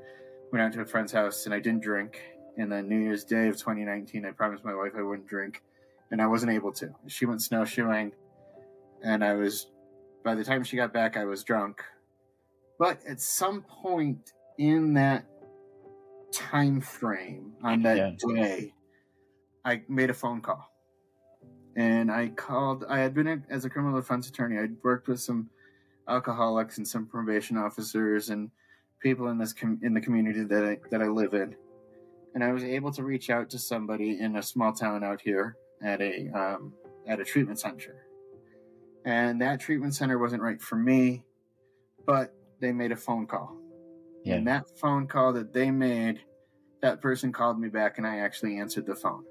went 0.51 0.63
out 0.63 0.73
to 0.73 0.81
a 0.81 0.87
friend's 0.87 1.13
house 1.13 1.47
and 1.47 1.55
I 1.55 1.61
didn't 1.61 1.83
drink. 1.83 2.21
And 2.57 2.71
then 2.71 2.89
New 2.89 2.99
Year's 2.99 3.25
Day 3.25 3.49
of 3.49 3.57
2019, 3.57 4.25
I 4.25 4.31
promised 4.31 4.65
my 4.65 4.75
wife 4.75 4.93
I 4.97 5.03
wouldn't 5.03 5.27
drink, 5.27 5.63
and 6.11 6.23
I 6.23 6.27
wasn't 6.27 6.53
able 6.53 6.73
to. 6.75 6.95
She 7.09 7.27
went 7.27 7.43
snowshoeing, 7.43 8.13
and 9.03 9.25
I 9.25 9.35
was, 9.35 9.67
by 10.25 10.35
the 10.35 10.45
time 10.45 10.63
she 10.63 10.77
got 10.77 10.93
back, 10.93 11.17
I 11.17 11.25
was 11.25 11.43
drunk. 11.43 11.83
But 12.79 13.05
at 13.07 13.21
some 13.21 13.63
point 13.63 14.33
in 14.59 14.95
that 14.95 15.27
time 16.33 16.81
frame 16.81 17.55
on 17.63 17.83
that 17.83 17.97
Yeah. 17.97 18.35
day, 18.35 18.75
I 19.65 19.83
made 19.89 20.11
a 20.11 20.15
phone 20.15 20.41
call. 20.41 20.71
And 21.77 22.11
I 22.11 22.29
called, 22.29 22.85
I 22.89 22.99
had 23.01 23.15
been 23.15 23.45
as 23.49 23.65
a 23.65 23.71
criminal 23.71 23.99
defense 24.01 24.29
attorney, 24.29 24.59
I'd 24.59 24.77
worked 24.85 25.09
with 25.09 25.21
some 25.21 25.51
alcoholics 26.07 26.79
and 26.79 26.87
some 26.87 27.07
probation 27.07 27.57
officers 27.57 28.31
and 28.31 28.51
people 29.01 29.29
in 29.29 29.39
this 29.39 29.53
com- 29.53 29.81
in 29.83 29.93
the 29.95 30.01
community 30.01 30.45
that 30.45 30.65
I, 30.65 30.79
that 30.91 31.03
I 31.03 31.07
live 31.07 31.35
in 31.35 31.57
and 32.35 32.43
I 32.43 32.53
was 32.53 32.65
able 32.65 32.93
to 32.93 33.05
reach 33.05 33.31
out 33.31 33.49
to 33.51 33.59
somebody 33.59 34.19
in 34.21 34.37
a 34.37 34.43
small 34.43 34.73
town 34.73 35.05
out 35.05 35.21
here 35.21 35.57
at 35.83 36.01
a 36.01 36.29
um, 36.31 36.73
at 37.07 37.21
a 37.21 37.25
treatment 37.25 37.61
center, 37.61 38.07
and 39.05 39.41
that 39.41 39.61
treatment 39.61 39.95
center 39.95 40.19
wasn't 40.19 40.43
right 40.43 40.61
for 40.61 40.77
me, 40.77 41.25
but 42.07 42.35
they 42.61 42.73
made 42.73 42.93
a 42.93 42.97
phone 42.97 43.27
call, 43.27 43.57
Yeah. 44.25 44.35
and 44.37 44.49
that 44.49 44.79
phone 44.79 45.07
call 45.07 45.33
that 45.35 45.53
they 45.53 45.71
made, 45.71 46.21
that 46.83 47.01
person 47.01 47.33
called 47.33 47.59
me 47.61 47.69
back, 47.69 47.99
and 47.99 48.07
I 48.07 48.19
actually 48.19 48.59
answered 48.59 48.87
the 48.87 48.97
phone. 48.97 49.25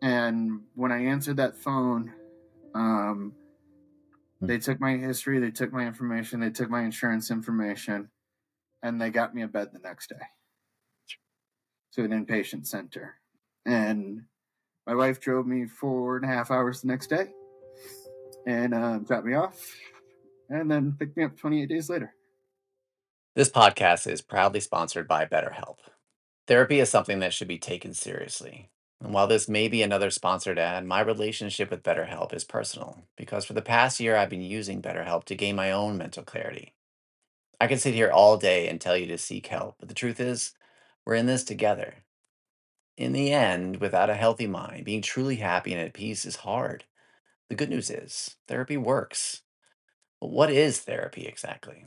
And 0.00 0.60
when 0.74 0.92
I 0.92 1.04
answered 1.06 1.38
that 1.38 1.56
phone, 1.56 2.12
um, 2.74 3.32
they 4.40 4.58
took 4.58 4.78
my 4.78 4.96
history, 4.96 5.40
they 5.40 5.50
took 5.50 5.72
my 5.72 5.84
information, 5.86 6.38
they 6.38 6.50
took 6.50 6.70
my 6.70 6.82
insurance 6.82 7.32
information, 7.32 8.08
and 8.84 9.00
they 9.00 9.10
got 9.10 9.34
me 9.34 9.42
a 9.42 9.48
bed 9.48 9.70
the 9.72 9.80
next 9.80 10.10
day 10.10 10.16
to 11.92 12.04
an 12.04 12.10
inpatient 12.10 12.66
center. 12.66 13.14
And 13.66 14.22
my 14.86 14.94
wife 14.94 15.20
drove 15.20 15.46
me 15.46 15.66
four 15.66 16.16
and 16.16 16.24
a 16.24 16.28
half 16.28 16.50
hours 16.50 16.80
the 16.80 16.88
next 16.88 17.08
day 17.08 17.28
and 18.46 18.74
uh, 18.74 18.98
dropped 18.98 19.26
me 19.26 19.34
off 19.34 19.58
and 20.48 20.70
then 20.70 20.96
picked 20.98 21.16
me 21.16 21.24
up 21.24 21.36
28 21.36 21.68
days 21.68 21.90
later. 21.90 22.14
This 23.34 23.50
podcast 23.50 24.10
is 24.10 24.22
proudly 24.22 24.60
sponsored 24.60 25.06
by 25.06 25.26
BetterHelp. 25.26 25.76
Therapy 26.46 26.80
is 26.80 26.88
something 26.88 27.20
that 27.20 27.34
should 27.34 27.48
be 27.48 27.58
taken 27.58 27.92
seriously. 27.92 28.70
And 29.00 29.12
while 29.12 29.26
this 29.26 29.48
may 29.48 29.68
be 29.68 29.82
another 29.82 30.10
sponsored 30.10 30.58
ad, 30.58 30.84
my 30.84 31.00
relationship 31.00 31.70
with 31.70 31.84
BetterHelp 31.84 32.34
is 32.34 32.42
personal 32.42 33.02
because 33.16 33.44
for 33.44 33.52
the 33.52 33.62
past 33.62 34.00
year 34.00 34.16
I've 34.16 34.30
been 34.30 34.42
using 34.42 34.82
BetterHelp 34.82 35.24
to 35.24 35.36
gain 35.36 35.54
my 35.54 35.70
own 35.70 35.98
mental 35.98 36.24
clarity. 36.24 36.74
I 37.60 37.66
could 37.66 37.80
sit 37.80 37.94
here 37.94 38.10
all 38.10 38.36
day 38.36 38.68
and 38.68 38.80
tell 38.80 38.96
you 38.96 39.06
to 39.06 39.18
seek 39.18 39.46
help, 39.48 39.76
but 39.78 39.88
the 39.88 39.94
truth 39.94 40.20
is, 40.20 40.52
we're 41.08 41.14
in 41.14 41.24
this 41.24 41.42
together. 41.42 41.94
In 42.98 43.14
the 43.14 43.32
end, 43.32 43.78
without 43.78 44.10
a 44.10 44.14
healthy 44.14 44.46
mind, 44.46 44.84
being 44.84 45.00
truly 45.00 45.36
happy 45.36 45.72
and 45.72 45.80
at 45.80 45.94
peace 45.94 46.26
is 46.26 46.36
hard. 46.36 46.84
The 47.48 47.54
good 47.54 47.70
news 47.70 47.88
is, 47.88 48.36
therapy 48.46 48.76
works. 48.76 49.40
But 50.20 50.28
what 50.28 50.50
is 50.50 50.80
therapy 50.80 51.24
exactly? 51.24 51.86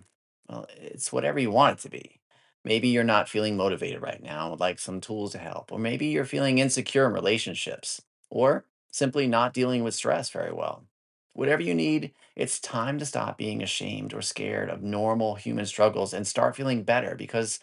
Well, 0.50 0.66
it's 0.76 1.14
whatever 1.14 1.38
you 1.38 1.52
want 1.52 1.78
it 1.78 1.82
to 1.84 1.90
be. 1.90 2.20
Maybe 2.66 2.88
you're 2.88 3.04
not 3.04 3.30
feeling 3.30 3.56
motivated 3.56 4.02
right 4.02 4.24
now, 4.24 4.42
and 4.42 4.52
would 4.52 4.60
like 4.60 4.80
some 4.80 5.00
tools 5.00 5.34
to 5.34 5.38
help, 5.38 5.72
or 5.72 5.78
maybe 5.78 6.08
you're 6.08 6.26
feeling 6.26 6.58
insecure 6.58 7.06
in 7.06 7.14
relationships, 7.14 8.02
or 8.32 8.66
simply 8.92 9.28
not 9.28 9.54
dealing 9.54 9.84
with 9.84 9.94
stress 9.94 10.32
very 10.32 10.52
well. 10.52 10.88
Whatever 11.34 11.62
you 11.62 11.76
need, 11.76 12.12
it's 12.36 12.60
time 12.60 12.98
to 12.98 13.06
stop 13.06 13.38
being 13.38 13.62
ashamed 13.62 14.16
or 14.16 14.24
scared 14.24 14.72
of 14.72 14.82
normal 14.82 15.36
human 15.36 15.68
struggles 15.68 16.12
and 16.12 16.26
start 16.26 16.56
feeling 16.56 16.82
better 16.82 17.14
because 17.14 17.60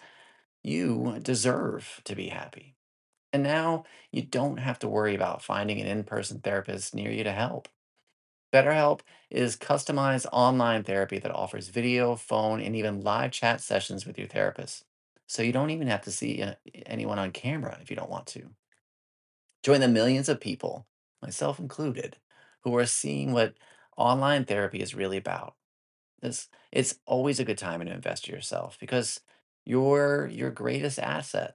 you 0.63 1.19
deserve 1.23 2.01
to 2.05 2.15
be 2.15 2.29
happy. 2.29 2.75
And 3.33 3.43
now 3.43 3.85
you 4.11 4.23
don't 4.23 4.59
have 4.59 4.79
to 4.81 4.89
worry 4.89 5.15
about 5.15 5.43
finding 5.43 5.81
an 5.81 5.87
in 5.87 6.05
person 6.05 6.41
therapist 6.41 6.95
near 6.95 7.11
you 7.11 7.25
to 7.25 7.33
help. 7.33 7.69
BetterHelp 8.53 9.01
is 9.31 9.57
customized 9.57 10.27
online 10.33 10.83
therapy 10.83 11.19
that 11.19 11.35
offers 11.35 11.69
video, 11.69 12.17
phone, 12.17 12.61
and 12.61 12.75
even 12.75 13.03
live 13.03 13.31
chat 13.31 13.61
sessions 13.61 14.07
with 14.07 14.19
your 14.19 14.27
therapist. 14.27 14.85
So 15.27 15.43
you 15.43 15.53
don't 15.53 15.71
even 15.71 15.89
have 15.89 16.03
to 16.03 16.11
see 16.11 16.43
uh, 16.43 16.55
anyone 16.87 17.19
on 17.19 17.33
camera 17.33 17.79
if 17.83 17.91
you 17.91 17.97
don't 17.97 18.11
want 18.11 18.27
to. 18.29 18.49
Join 19.63 19.81
the 19.81 19.89
millions 19.89 20.31
of 20.31 20.41
people, 20.41 20.87
myself 21.21 21.59
included, 21.59 22.17
who 22.63 22.75
are 22.77 22.87
seeing 22.87 23.33
what 23.33 23.55
online 23.99 24.47
therapy 24.47 24.81
is 24.81 24.95
really 24.95 25.19
about. 25.19 25.55
This 26.23 26.49
it's 26.73 26.99
always 27.05 27.39
a 27.39 27.45
good 27.45 27.59
time 27.59 27.85
to 27.85 27.93
invest 27.93 28.29
in 28.29 28.35
yourself 28.35 28.79
because 28.81 29.21
you're 29.69 30.27
your 30.29 30.51
greatest 30.51 30.99
asset. 30.99 31.55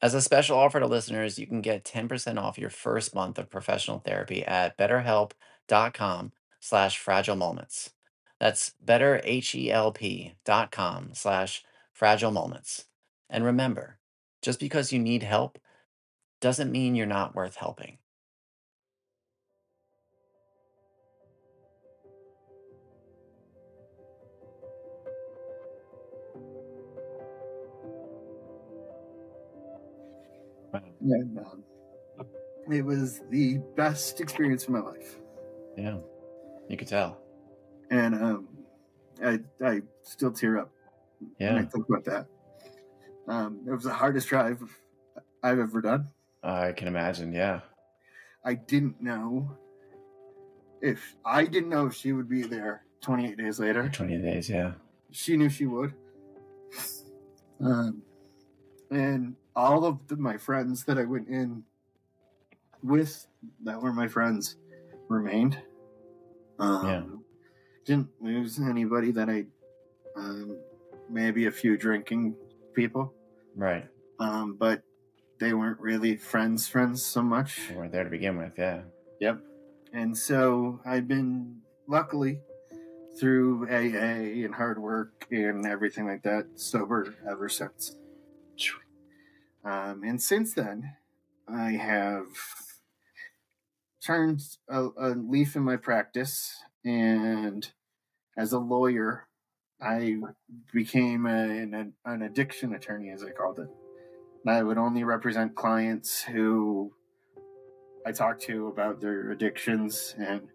As 0.00 0.14
a 0.14 0.22
special 0.22 0.58
offer 0.58 0.80
to 0.80 0.86
listeners, 0.86 1.38
you 1.38 1.46
can 1.46 1.60
get 1.60 1.84
10% 1.84 2.38
off 2.38 2.58
your 2.58 2.70
first 2.70 3.14
month 3.14 3.38
of 3.38 3.50
professional 3.50 3.98
therapy 3.98 4.42
at 4.44 4.78
betterhelp.com 4.78 6.32
slash 6.58 6.98
fragile 6.98 7.36
moments. 7.36 7.90
That's 8.40 8.72
betterhelp.com 8.84 11.10
slash 11.12 11.64
fragile 11.92 12.30
moments. 12.30 12.86
And 13.28 13.44
remember, 13.44 13.98
just 14.40 14.58
because 14.58 14.90
you 14.90 14.98
need 14.98 15.22
help 15.22 15.58
doesn't 16.40 16.72
mean 16.72 16.94
you're 16.94 17.06
not 17.06 17.34
worth 17.34 17.56
helping. 17.56 17.98
And 31.00 31.38
um, 31.38 31.62
it 32.70 32.84
was 32.84 33.20
the 33.30 33.58
best 33.76 34.20
experience 34.20 34.64
of 34.64 34.70
my 34.70 34.80
life. 34.80 35.16
Yeah. 35.76 35.98
You 36.68 36.76
could 36.76 36.88
tell. 36.88 37.18
And 37.90 38.14
um, 38.14 38.48
I, 39.22 39.40
I 39.64 39.82
still 40.02 40.32
tear 40.32 40.58
up 40.58 40.70
when 41.38 41.58
I 41.58 41.64
think 41.64 41.86
about 41.88 42.04
that. 42.04 42.26
Um, 43.28 43.60
it 43.66 43.70
was 43.70 43.84
the 43.84 43.92
hardest 43.92 44.28
drive 44.28 44.62
I've 45.42 45.58
ever 45.58 45.80
done. 45.80 46.08
I 46.42 46.72
can 46.72 46.88
imagine. 46.88 47.32
Yeah. 47.32 47.60
I 48.44 48.54
didn't 48.54 49.00
know 49.00 49.56
if 50.80 51.14
I 51.24 51.44
didn't 51.44 51.68
know 51.68 51.86
if 51.86 51.94
she 51.94 52.12
would 52.12 52.28
be 52.28 52.42
there 52.42 52.84
28 53.02 53.36
days 53.36 53.60
later. 53.60 53.88
20 53.88 54.18
days. 54.18 54.50
Yeah. 54.50 54.72
She 55.12 55.36
knew 55.36 55.48
she 55.48 55.66
would. 55.66 55.94
Um, 57.60 58.02
and 58.90 59.36
all 59.54 59.84
of 59.84 60.06
the, 60.08 60.16
my 60.16 60.36
friends 60.36 60.84
that 60.84 60.98
I 60.98 61.04
went 61.04 61.28
in 61.28 61.64
with 62.82 63.26
that 63.64 63.80
were 63.80 63.92
my 63.92 64.08
friends 64.08 64.56
remained. 65.08 65.58
Um, 66.58 66.86
Yeah. 66.86 67.02
Didn't 67.84 68.10
lose 68.20 68.60
anybody 68.60 69.10
that 69.12 69.28
I, 69.28 69.44
um, 70.16 70.56
maybe 71.10 71.46
a 71.46 71.50
few 71.50 71.76
drinking 71.76 72.36
people, 72.74 73.12
Right. 73.56 73.88
um, 74.20 74.54
but 74.54 74.82
they 75.40 75.52
weren't 75.52 75.80
really 75.80 76.16
friends, 76.16 76.68
friends 76.68 77.04
so 77.04 77.22
much. 77.22 77.68
You 77.70 77.76
weren't 77.78 77.90
there 77.92 78.04
to 78.04 78.10
begin 78.10 78.36
with. 78.38 78.52
Yeah. 78.56 78.82
Yep. 79.20 79.40
And 79.92 80.16
so 80.16 80.80
I've 80.84 81.08
been 81.08 81.60
luckily 81.88 82.40
through 83.18 83.66
AA 83.68 84.44
and 84.44 84.54
hard 84.54 84.78
work 84.78 85.26
and 85.30 85.66
everything 85.66 86.06
like 86.06 86.22
that 86.22 86.46
sober 86.54 87.14
ever 87.28 87.48
since. 87.48 87.96
Um, 89.64 90.02
and 90.04 90.20
since 90.20 90.54
then, 90.54 90.96
I 91.48 91.72
have 91.72 92.26
turned 94.04 94.42
a, 94.68 94.88
a 94.98 95.08
leaf 95.10 95.54
in 95.56 95.62
my 95.62 95.76
practice, 95.76 96.56
and 96.84 97.70
as 98.36 98.52
a 98.52 98.58
lawyer, 98.58 99.28
I 99.80 100.16
became 100.72 101.26
an, 101.26 101.94
an 102.04 102.22
addiction 102.22 102.74
attorney, 102.74 103.10
as 103.10 103.22
I 103.22 103.30
called 103.30 103.58
it. 103.60 103.68
And 104.44 104.54
I 104.54 104.62
would 104.62 104.78
only 104.78 105.04
represent 105.04 105.54
clients 105.54 106.22
who 106.22 106.92
I 108.06 108.12
talked 108.12 108.42
to 108.42 108.66
about 108.68 109.00
their 109.00 109.30
addictions 109.30 110.14
and 110.18 110.48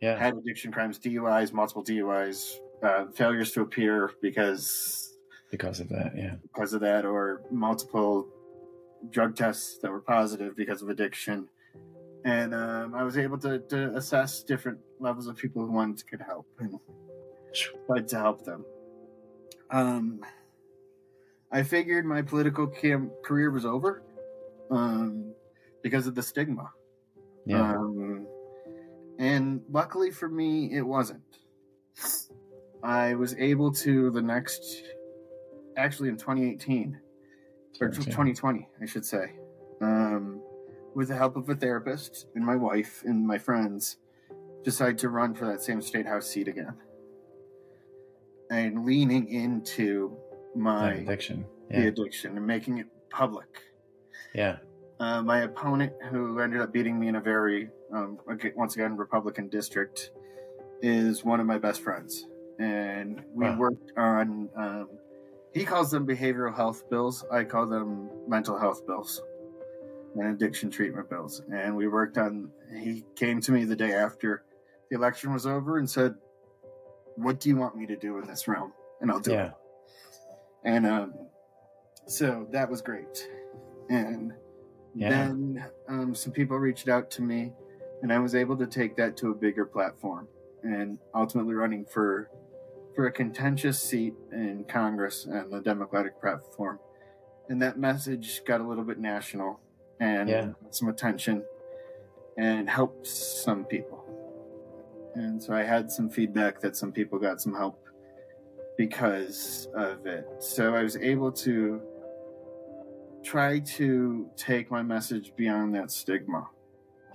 Yeah. 0.00 0.18
had 0.18 0.34
addiction 0.34 0.72
crimes, 0.72 0.98
DUIs, 0.98 1.52
multiple 1.52 1.84
DUIs, 1.84 2.56
uh, 2.82 3.06
failures 3.14 3.52
to 3.52 3.62
appear 3.62 4.10
because 4.22 5.14
Because 5.50 5.80
of 5.80 5.88
that. 5.90 6.12
Yeah. 6.16 6.36
because 6.42 6.72
of 6.72 6.80
that, 6.80 7.04
or 7.04 7.42
multiple 7.50 8.26
drug 9.10 9.36
tests 9.36 9.78
that 9.78 9.90
were 9.90 10.00
positive 10.00 10.56
because 10.56 10.82
of 10.82 10.88
addiction. 10.88 11.48
And 12.24 12.54
um, 12.54 12.94
I 12.94 13.04
was 13.04 13.18
able 13.18 13.38
to, 13.38 13.60
to 13.60 13.94
assess 13.94 14.42
different 14.42 14.78
levels 14.98 15.26
of 15.26 15.36
people 15.36 15.64
who 15.64 15.72
wanted 15.72 15.98
to 15.98 16.04
get 16.06 16.26
help 16.26 16.46
and 16.58 16.78
tried 17.86 18.08
to 18.08 18.18
help 18.18 18.44
them. 18.44 18.64
Um, 19.70 20.20
I 21.52 21.62
figured 21.62 22.04
my 22.04 22.22
political 22.22 22.66
cam- 22.66 23.12
career 23.24 23.50
was 23.50 23.64
over 23.64 24.02
um, 24.70 25.32
because 25.82 26.06
of 26.06 26.14
the 26.14 26.22
stigma. 26.22 26.70
Yeah. 27.44 27.74
Um, 27.74 28.26
and 29.18 29.62
luckily 29.70 30.10
for 30.10 30.28
me, 30.28 30.72
it 30.72 30.82
wasn't. 30.82 31.22
I 32.82 33.14
was 33.14 33.34
able 33.36 33.72
to 33.72 34.10
the 34.10 34.22
next, 34.22 34.82
actually 35.76 36.08
in 36.08 36.16
2018, 36.16 36.98
or 37.80 37.88
2020, 37.88 38.68
I 38.80 38.86
should 38.86 39.04
say, 39.04 39.32
um, 39.80 40.40
with 40.94 41.08
the 41.08 41.14
help 41.16 41.36
of 41.36 41.48
a 41.48 41.54
therapist 41.54 42.26
and 42.34 42.44
my 42.44 42.56
wife 42.56 43.02
and 43.04 43.26
my 43.26 43.38
friends, 43.38 43.98
decide 44.64 44.98
to 44.98 45.08
run 45.08 45.34
for 45.34 45.46
that 45.46 45.62
same 45.62 45.80
state 45.80 46.06
house 46.06 46.26
seat 46.26 46.48
again. 46.48 46.74
And 48.50 48.84
leaning 48.84 49.28
into 49.28 50.16
my 50.54 50.94
That 50.94 51.02
addiction. 51.02 51.46
the 51.70 51.88
addiction 51.88 52.36
and 52.36 52.46
making 52.46 52.78
it 52.78 52.86
public. 53.10 53.62
Yeah. 54.34 54.58
Uh, 54.98 55.22
my 55.22 55.40
opponent, 55.40 55.92
who 56.10 56.38
ended 56.40 56.60
up 56.60 56.72
beating 56.72 56.98
me 56.98 57.08
in 57.08 57.16
a 57.16 57.20
very, 57.20 57.68
um, 57.92 58.18
once 58.54 58.74
again, 58.76 58.96
Republican 58.96 59.48
district, 59.48 60.10
is 60.80 61.24
one 61.24 61.40
of 61.40 61.46
my 61.46 61.58
best 61.58 61.82
friends. 61.82 62.26
And 62.58 63.22
we 63.34 63.44
Wow. 63.46 63.58
worked 63.58 63.92
on, 63.96 64.48
um, 64.56 64.88
he 65.56 65.64
calls 65.64 65.90
them 65.90 66.06
behavioral 66.06 66.54
health 66.54 66.88
bills. 66.90 67.24
I 67.32 67.44
call 67.44 67.66
them 67.66 68.10
mental 68.28 68.58
health 68.58 68.86
bills 68.86 69.22
and 70.14 70.26
addiction 70.34 70.70
treatment 70.70 71.08
bills. 71.08 71.40
And 71.50 71.74
we 71.74 71.88
worked 71.88 72.18
on, 72.18 72.50
he 72.78 73.04
came 73.16 73.40
to 73.40 73.52
me 73.52 73.64
the 73.64 73.74
day 73.74 73.94
after 73.94 74.44
the 74.90 74.96
election 74.96 75.32
was 75.32 75.46
over 75.46 75.78
and 75.78 75.88
said, 75.88 76.14
What 77.14 77.40
do 77.40 77.48
you 77.48 77.56
want 77.56 77.74
me 77.74 77.86
to 77.86 77.96
do 77.96 78.18
in 78.18 78.26
this 78.26 78.46
realm? 78.46 78.74
And 79.00 79.10
I'll 79.10 79.18
do 79.18 79.32
it. 79.32 79.52
And 80.66 80.86
um, 80.86 81.14
so 82.06 82.46
that 82.52 82.68
was 82.68 82.82
great. 82.82 83.26
And 83.88 84.34
Yeah. 84.94 85.08
then 85.08 85.64
um, 85.88 86.14
some 86.14 86.34
people 86.34 86.58
reached 86.58 86.90
out 86.90 87.10
to 87.12 87.22
me, 87.22 87.54
and 88.02 88.12
I 88.12 88.18
was 88.18 88.34
able 88.34 88.58
to 88.58 88.66
take 88.66 88.94
that 88.96 89.16
to 89.18 89.30
a 89.30 89.34
bigger 89.34 89.64
platform, 89.64 90.28
and 90.62 90.98
ultimately 91.14 91.54
running 91.54 91.86
for 91.86 92.28
for 92.96 93.06
a 93.06 93.12
contentious 93.12 93.78
seat 93.80 94.14
in 94.32 94.64
Congress 94.64 95.26
and 95.26 95.52
the 95.52 95.60
Democratic 95.60 96.18
platform. 96.20 96.80
And 97.48 97.60
that 97.62 97.78
message 97.78 98.42
got 98.44 98.60
a 98.60 98.64
little 98.66 98.84
bit 98.84 98.98
national 98.98 99.60
and 100.00 100.28
Yeah. 100.28 100.52
some 100.70 100.88
attention, 100.88 101.44
and 102.36 102.68
helped 102.68 103.06
some 103.06 103.64
people. 103.64 104.02
And 105.14 105.42
so 105.42 105.54
I 105.54 105.62
had 105.62 105.90
some 105.90 106.10
feedback 106.10 106.60
that 106.60 106.76
some 106.76 106.92
people 106.92 107.18
got 107.18 107.40
some 107.40 107.54
help 107.54 107.82
because 108.76 109.68
of 109.74 110.06
it. 110.06 110.26
So 110.38 110.74
I 110.74 110.82
was 110.82 110.96
able 110.96 111.32
to 111.32 111.80
try 113.22 113.60
to 113.60 114.30
take 114.36 114.70
my 114.70 114.82
message 114.82 115.34
beyond 115.36 115.74
that 115.74 115.90
stigma. 115.90 116.48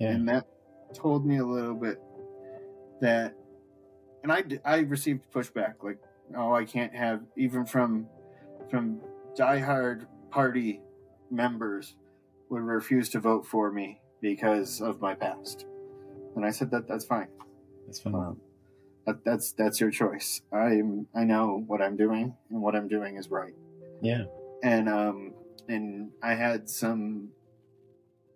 Yeah. 0.00 0.10
And 0.10 0.28
that 0.28 0.46
told 0.92 1.24
me 1.24 1.38
a 1.38 1.46
little 1.46 1.74
bit 1.74 2.00
that, 3.00 3.34
and 4.22 4.32
I, 4.32 4.44
I 4.64 4.78
received 4.80 5.30
pushback 5.32 5.74
like, 5.82 5.98
oh, 6.36 6.54
I 6.54 6.64
can't 6.64 6.94
have, 6.94 7.22
even 7.36 7.66
from, 7.66 8.06
from 8.70 9.00
diehard 9.36 10.06
party 10.30 10.80
members 11.30 11.96
would 12.48 12.62
refuse 12.62 13.08
to 13.10 13.20
vote 13.20 13.46
for 13.46 13.72
me 13.72 14.00
because 14.20 14.80
of 14.80 15.00
my 15.00 15.14
past. 15.14 15.66
And 16.36 16.44
I 16.44 16.50
said 16.50 16.70
that 16.70 16.88
that's 16.88 17.04
fine. 17.04 17.28
That's 17.86 18.00
fine. 18.00 18.14
Um, 18.14 18.40
that, 19.06 19.24
that's 19.24 19.52
that's 19.52 19.80
your 19.80 19.90
choice. 19.90 20.42
I'm 20.52 21.06
I 21.14 21.24
know 21.24 21.64
what 21.66 21.82
I'm 21.82 21.96
doing, 21.96 22.34
and 22.50 22.62
what 22.62 22.76
I'm 22.76 22.88
doing 22.88 23.16
is 23.16 23.28
right. 23.28 23.54
Yeah. 24.00 24.24
And 24.62 24.88
um 24.88 25.34
and 25.68 26.10
I 26.22 26.34
had 26.34 26.70
some 26.70 27.30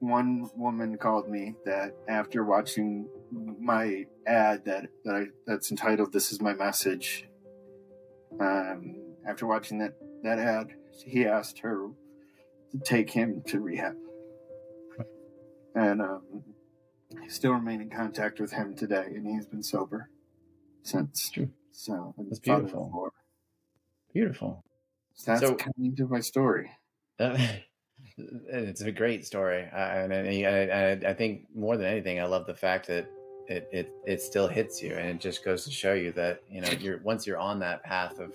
one 0.01 0.51
woman 0.57 0.99
called 0.99 1.29
me 1.29 1.55
that 1.65 1.95
after 2.09 2.45
watching 2.45 3.09
my 3.33 4.07
ad 4.27 4.65
that 4.65 4.87
that 5.05 5.15
I, 5.15 5.25
that's 5.47 5.71
entitled 5.71 6.13
"This 6.13 6.33
Is 6.33 6.41
My 6.41 6.55
Message." 6.55 7.29
Um, 8.41 8.97
after 9.27 9.47
watching 9.47 9.79
that 9.79 9.95
that 10.23 10.39
ad, 10.39 10.69
he 11.05 11.27
asked 11.27 11.59
her 11.61 11.89
to 12.73 12.79
take 12.79 13.11
him 13.11 13.43
to 13.47 13.61
rehab, 13.61 13.97
and 15.75 16.01
um, 16.03 16.23
I 17.23 17.29
still 17.29 17.53
remain 17.53 17.81
in 17.81 17.91
contact 17.91 18.41
with 18.41 18.53
him 18.53 18.75
today, 18.75 19.07
and 19.15 19.27
he's 19.27 19.47
been 19.47 19.63
sober 19.63 20.11
since. 20.83 21.31
True. 21.31 21.51
So 21.73 22.15
That's 22.19 22.39
beautiful. 22.41 23.11
Beautiful. 24.13 24.65
So 25.15 25.33
that's 25.33 25.43
So- 25.43 25.55
kind 25.55 26.01
of 26.01 26.11
my 26.11 26.21
story. 26.21 26.71
Uh, 27.19 27.37
it's 28.19 28.81
a 28.83 28.93
great 28.93 29.27
story, 29.27 29.65
I, 29.65 29.99
and 29.99 30.13
I, 30.13 30.47
I, 31.07 31.11
I 31.11 31.15
think 31.15 31.47
more 31.55 31.77
than 31.77 31.87
anything, 31.87 32.21
I 32.21 32.25
love 32.25 32.47
the 32.47 32.55
fact 32.55 32.87
that 32.89 33.09
it, 33.49 33.69
it 33.73 33.93
it 34.07 34.21
still 34.21 34.49
hits 34.49 34.83
you, 34.83 34.95
and 34.95 35.09
it 35.09 35.21
just 35.21 35.45
goes 35.45 35.65
to 35.65 35.71
show 35.71 35.95
you 35.95 36.13
that 36.13 36.43
you 36.51 36.61
know 36.61 36.71
you're 36.71 36.99
once 36.99 37.27
you're 37.27 37.39
on 37.39 37.59
that 37.61 37.83
path 37.83 38.19
of 38.19 38.35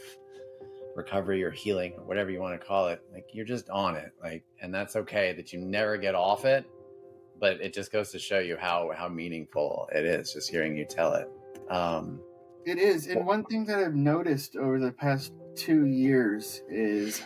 recovery 0.95 1.43
or 1.43 1.51
healing 1.51 1.93
or 1.97 2.03
whatever 2.03 2.29
you 2.29 2.39
want 2.39 2.59
to 2.59 2.65
call 2.65 2.87
it, 2.87 3.01
like 3.13 3.25
you're 3.33 3.45
just 3.45 3.69
on 3.69 3.95
it, 3.95 4.11
like, 4.21 4.43
and 4.61 4.73
that's 4.73 4.95
okay 4.95 5.33
that 5.33 5.53
you 5.53 5.59
never 5.59 5.97
get 5.97 6.15
off 6.15 6.43
it, 6.45 6.65
but 7.39 7.61
it 7.61 7.73
just 7.73 7.91
goes 7.91 8.11
to 8.11 8.19
show 8.19 8.39
you 8.39 8.57
how 8.57 8.91
how 8.95 9.07
meaningful 9.07 9.87
it 9.93 10.05
is 10.05 10.33
just 10.33 10.49
hearing 10.49 10.75
you 10.75 10.85
tell 10.85 11.13
it. 11.13 11.29
Um, 11.69 12.19
It 12.65 12.77
is, 12.77 13.07
and 13.07 13.25
one 13.25 13.43
thing 13.45 13.65
that 13.65 13.79
I've 13.79 13.95
noticed 13.95 14.55
over 14.55 14.79
the 14.79 14.91
past 14.91 15.33
two 15.55 15.85
years 15.85 16.61
is 16.69 17.21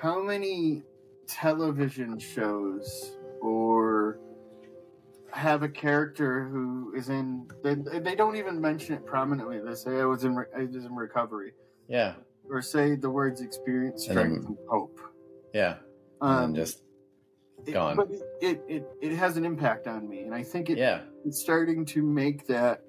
how 0.00 0.22
many 0.22 0.82
television 1.26 2.18
shows 2.18 3.16
or 3.40 4.18
have 5.34 5.62
a 5.64 5.68
character 5.68 6.44
who 6.44 6.92
is 6.96 7.08
in 7.08 7.48
they, 7.62 7.74
they 7.74 8.14
don't 8.14 8.36
even 8.36 8.60
mention 8.60 8.94
it 8.94 9.04
prominently. 9.04 9.58
They 9.60 9.74
say 9.74 10.00
i 10.00 10.04
was 10.04 10.24
in 10.24 10.36
re- 10.36 10.46
i 10.56 10.60
was 10.64 10.84
in 10.84 10.94
recovery. 10.94 11.52
Yeah, 11.88 12.14
or 12.48 12.62
say 12.62 12.94
the 12.94 13.10
words 13.10 13.40
experience 13.40 14.06
And 14.08 14.16
then- 14.16 14.24
strength 14.26 14.46
and 14.46 14.58
hope. 14.70 15.00
Yeah, 15.52 15.76
and 16.20 16.30
um, 16.30 16.52
then 16.52 16.54
just 16.54 16.82
it- 17.66 17.72
gone. 17.72 17.96
but 17.96 18.08
it, 18.40 18.62
it 18.68 18.86
it 19.02 19.16
has 19.16 19.36
an 19.36 19.44
impact 19.44 19.86
on 19.86 20.08
me 20.08 20.20
and 20.22 20.34
i 20.34 20.42
think 20.42 20.68
it, 20.70 20.76
yeah, 20.78 21.00
it's 21.24 21.40
starting 21.40 21.84
to 21.86 22.02
make 22.02 22.46
that 22.46 22.82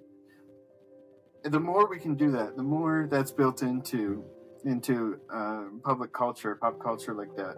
the 1.44 1.60
more 1.60 1.88
we 1.88 1.98
can 2.00 2.16
do 2.16 2.32
that 2.32 2.56
the 2.58 2.64
more 2.64 3.08
that's 3.10 3.32
built 3.32 3.62
into 3.62 4.24
into 4.66 5.20
um, 5.32 5.80
public 5.84 6.12
culture 6.12 6.56
pop 6.56 6.80
culture 6.82 7.14
like 7.14 7.34
that 7.36 7.56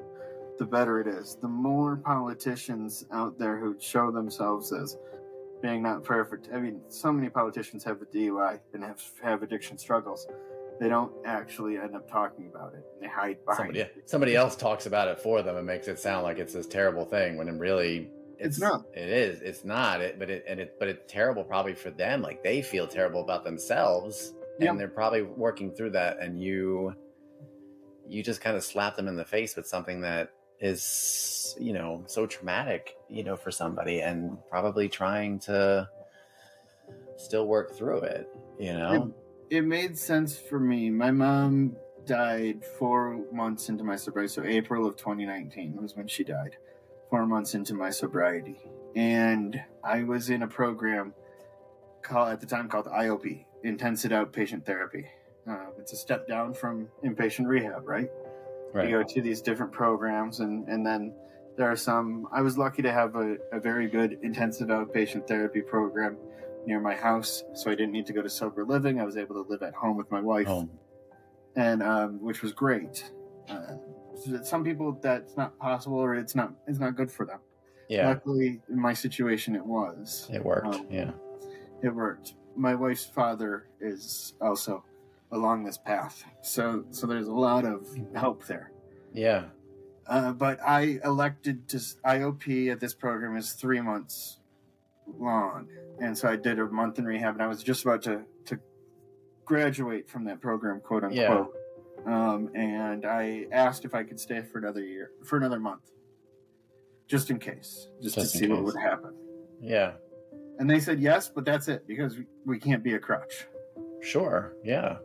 the 0.57 0.65
better 0.65 0.99
it 0.99 1.07
is. 1.07 1.37
The 1.41 1.47
more 1.47 1.97
politicians 1.97 3.05
out 3.11 3.37
there 3.37 3.57
who 3.57 3.75
show 3.79 4.11
themselves 4.11 4.71
as 4.73 4.97
being 5.61 5.81
not 5.81 6.03
perfect. 6.03 6.49
I 6.53 6.59
mean, 6.59 6.81
so 6.87 7.11
many 7.11 7.29
politicians 7.29 7.83
have 7.83 8.01
a 8.01 8.05
DUI 8.05 8.59
and 8.73 8.83
have 8.83 9.01
have 9.23 9.43
addiction 9.43 9.77
struggles. 9.77 10.27
They 10.79 10.89
don't 10.89 11.11
actually 11.25 11.77
end 11.77 11.95
up 11.95 12.09
talking 12.09 12.47
about 12.53 12.73
it. 12.75 12.85
They 13.01 13.07
hide 13.07 13.43
behind 13.45 13.57
Somebody, 13.57 13.79
it. 13.79 14.03
somebody 14.09 14.35
else 14.35 14.55
talks 14.55 14.85
about 14.85 15.07
it 15.07 15.19
for 15.19 15.41
them 15.41 15.57
and 15.57 15.65
makes 15.65 15.87
it 15.87 15.97
sound 15.99 16.21
like 16.23 16.37
it's 16.37 16.53
this 16.53 16.67
terrible 16.67 17.03
thing 17.05 17.35
when 17.37 17.47
it 17.47 17.53
really 17.57 18.11
It's 18.37 18.59
not. 18.59 18.85
It 18.93 19.09
is. 19.09 19.41
It's 19.41 19.65
not. 19.65 20.01
It, 20.01 20.19
but 20.19 20.29
it 20.29 20.45
and 20.47 20.59
it 20.59 20.75
but 20.77 20.87
it's 20.87 21.11
terrible 21.11 21.43
probably 21.43 21.73
for 21.73 21.89
them. 21.89 22.21
Like 22.21 22.43
they 22.43 22.61
feel 22.61 22.85
terrible 22.87 23.21
about 23.21 23.43
themselves, 23.43 24.33
Yeah. 24.59 24.69
and 24.69 24.79
they're 24.79 24.87
probably 24.87 25.23
working 25.23 25.71
through 25.71 25.91
that. 25.91 26.19
And 26.19 26.39
you, 26.39 26.93
you 28.07 28.21
just 28.21 28.41
kind 28.41 28.55
of 28.55 28.63
slap 28.63 28.95
them 28.95 29.07
in 29.07 29.15
the 29.15 29.25
face 29.25 29.55
with 29.55 29.67
something 29.67 30.01
that 30.01 30.31
is 30.59 31.55
you 31.59 31.73
know 31.73 32.03
so 32.07 32.25
traumatic 32.25 32.95
you 33.09 33.23
know 33.23 33.35
for 33.35 33.51
somebody 33.51 33.99
and 34.01 34.37
probably 34.49 34.89
trying 34.89 35.39
to 35.39 35.87
still 37.15 37.45
work 37.47 37.75
through 37.75 37.99
it 37.99 38.27
you 38.59 38.73
know 38.73 39.13
It 39.49 39.63
made 39.63 39.97
sense 39.97 40.37
for 40.37 40.59
me. 40.59 40.89
My 40.89 41.11
mom 41.11 41.77
died 42.05 42.65
four 42.77 43.23
months 43.31 43.69
into 43.69 43.83
my 43.83 43.95
sobriety, 43.95 44.27
so 44.33 44.43
April 44.43 44.85
of 44.85 44.97
2019 44.97 45.77
was 45.81 45.95
when 45.95 46.07
she 46.07 46.23
died. 46.25 46.57
Four 47.09 47.25
months 47.25 47.53
into 47.53 47.73
my 47.73 47.89
sobriety, 47.89 48.57
and 48.95 49.61
I 49.83 50.03
was 50.03 50.29
in 50.29 50.43
a 50.43 50.47
program 50.47 51.13
called 52.01 52.29
at 52.33 52.41
the 52.41 52.45
time 52.45 52.67
called 52.67 52.87
IOP, 52.87 53.45
Intensive 53.63 54.11
Outpatient 54.11 54.65
Therapy. 54.65 55.05
Uh, 55.49 55.67
it's 55.79 55.93
a 55.93 55.95
step 55.95 56.27
down 56.27 56.53
from 56.53 56.89
inpatient 57.05 57.47
rehab, 57.47 57.87
right? 57.87 58.09
Right 58.73 58.89
You 58.89 58.97
go 58.97 59.03
to 59.03 59.21
these 59.21 59.41
different 59.41 59.71
programs, 59.71 60.39
and 60.39 60.67
and 60.67 60.85
then 60.85 61.13
there 61.57 61.69
are 61.71 61.75
some. 61.75 62.27
I 62.31 62.41
was 62.41 62.57
lucky 62.57 62.81
to 62.83 62.91
have 62.91 63.15
a, 63.15 63.37
a 63.51 63.59
very 63.59 63.87
good 63.87 64.19
intensive 64.21 64.67
outpatient 64.69 65.27
therapy 65.27 65.61
program 65.61 66.17
near 66.65 66.79
my 66.79 66.95
house, 66.95 67.43
so 67.53 67.71
I 67.71 67.75
didn't 67.75 67.93
need 67.93 68.05
to 68.07 68.13
go 68.13 68.21
to 68.21 68.29
sober 68.29 68.65
living. 68.65 68.99
I 68.99 69.05
was 69.05 69.17
able 69.17 69.35
to 69.43 69.49
live 69.49 69.63
at 69.63 69.73
home 69.73 69.97
with 69.97 70.11
my 70.11 70.21
wife, 70.21 70.47
home 70.47 70.69
and 71.55 71.81
um, 71.81 72.21
which 72.21 72.41
was 72.41 72.53
great. 72.53 73.09
Uh, 73.49 73.75
some 74.43 74.63
people 74.63 74.99
that's 75.01 75.37
not 75.37 75.57
possible, 75.59 75.97
or 75.97 76.15
it's 76.15 76.35
not 76.35 76.53
it's 76.67 76.79
not 76.79 76.95
good 76.95 77.11
for 77.11 77.25
them. 77.25 77.39
yeah 77.89 78.07
Luckily, 78.07 78.61
in 78.69 78.79
my 78.79 78.93
situation, 78.93 79.55
it 79.55 79.65
was. 79.65 80.29
it 80.31 80.43
worked 80.43 80.67
Um, 80.67 80.87
yeah 80.89 81.11
It 81.81 81.89
worked. 81.89 82.33
My 82.55 82.75
wife's 82.75 83.05
father 83.05 83.67
is 83.79 84.33
also 84.41 84.83
along 85.31 85.63
this 85.65 85.77
path, 85.77 86.23
so 86.41 86.85
so 86.91 87.07
there's 87.07 87.27
a 87.27 87.33
lot 87.33 87.65
of 87.65 87.87
help 88.15 88.45
there. 88.45 88.71
yeah. 89.13 89.45
Uh, 90.09 90.31
but 90.31 90.57
I 90.65 90.99
elected 91.03 91.67
to 91.67 91.77
IOP 91.77 92.71
at 92.71 92.79
this 92.79 92.93
program 92.93 93.35
is 93.35 93.51
three 93.51 93.81
months 93.81 94.39
long, 95.19 95.67
and 95.99 96.17
so 96.17 96.29
I 96.29 96.37
did 96.37 96.59
a 96.59 96.65
month 96.65 96.97
in 96.97 97.03
rehab, 97.03 97.33
and 97.33 97.43
I 97.43 97.47
was 97.47 97.61
just 97.61 97.83
about 97.83 98.03
to 98.03 98.21
to 98.45 98.57
graduate 99.43 100.09
from 100.09 100.23
that 100.25 100.39
program, 100.39 100.79
quote 100.79 101.03
unquote. 101.03 101.53
Um, 102.05 102.51
and 102.55 103.05
I 103.05 103.47
asked 103.51 103.83
if 103.83 103.93
I 103.93 104.03
could 104.03 104.19
stay 104.19 104.41
for 104.41 104.59
another 104.59 104.81
year, 104.81 105.11
for 105.25 105.35
another 105.35 105.59
month, 105.59 105.81
just 107.09 107.29
in 107.29 107.37
case, 107.37 107.89
just, 108.01 108.15
Just 108.15 108.31
to 108.31 108.37
see 108.37 108.47
what 108.47 108.63
would 108.63 108.77
happen. 108.77 109.13
yeah. 109.61 109.93
And 110.59 110.69
they 110.69 110.79
said 110.79 110.99
yes, 111.01 111.29
but 111.29 111.43
that's 111.43 111.67
it 111.67 111.85
because 111.85 112.17
we, 112.17 112.25
we 112.45 112.59
can't 112.59 112.81
be 112.81 112.93
a 112.93 112.99
crutch. 112.99 113.45
sure. 114.01 114.53
Yeah 114.63 114.97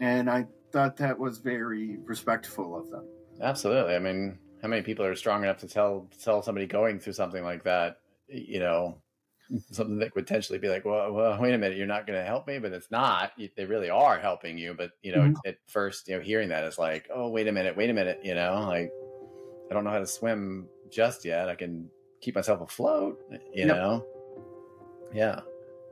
And 0.00 0.28
I 0.30 0.46
thought 0.72 0.96
that 0.98 1.18
was 1.18 1.38
very 1.38 1.98
respectful 1.98 2.76
of 2.76 2.90
them. 2.90 3.06
Absolutely. 3.40 3.94
I 3.94 3.98
mean, 3.98 4.38
how 4.62 4.68
many 4.68 4.82
people 4.82 5.04
are 5.04 5.14
strong 5.14 5.42
enough 5.42 5.58
to 5.58 5.68
tell 5.68 6.08
tell 6.22 6.42
somebody 6.42 6.66
going 6.66 6.98
through 6.98 7.12
something 7.14 7.44
like 7.44 7.64
that, 7.64 7.98
you 8.28 8.58
know, 8.60 8.98
something 9.70 9.98
that 9.98 10.12
could 10.12 10.26
potentially 10.26 10.58
be 10.58 10.68
like, 10.68 10.84
well, 10.84 11.12
well 11.12 11.40
wait 11.40 11.54
a 11.54 11.58
minute, 11.58 11.76
you're 11.76 11.86
not 11.86 12.06
going 12.06 12.18
to 12.18 12.24
help 12.24 12.46
me, 12.46 12.58
but 12.58 12.72
it's 12.72 12.90
not. 12.90 13.32
They 13.56 13.64
really 13.66 13.90
are 13.90 14.18
helping 14.18 14.56
you, 14.58 14.74
but 14.74 14.92
you 15.02 15.12
know, 15.12 15.22
Mhm. 15.22 15.36
at 15.46 15.56
first, 15.66 16.08
you 16.08 16.16
know, 16.16 16.22
hearing 16.22 16.48
that 16.48 16.64
is 16.64 16.78
like, 16.78 17.08
oh, 17.12 17.28
wait 17.28 17.46
a 17.48 17.52
minute, 17.52 17.76
wait 17.76 17.90
a 17.90 17.94
minute, 17.94 18.20
you 18.24 18.34
know, 18.34 18.64
like 18.66 18.90
I 19.70 19.74
don't 19.74 19.84
know 19.84 19.90
how 19.90 19.98
to 19.98 20.06
swim 20.06 20.68
just 20.90 21.24
yet. 21.24 21.48
I 21.48 21.54
can 21.54 21.90
keep 22.20 22.34
myself 22.34 22.60
afloat, 22.60 23.18
you 23.52 23.66
Yep. 23.66 23.76
know. 23.76 24.06
Yeah. 25.12 25.40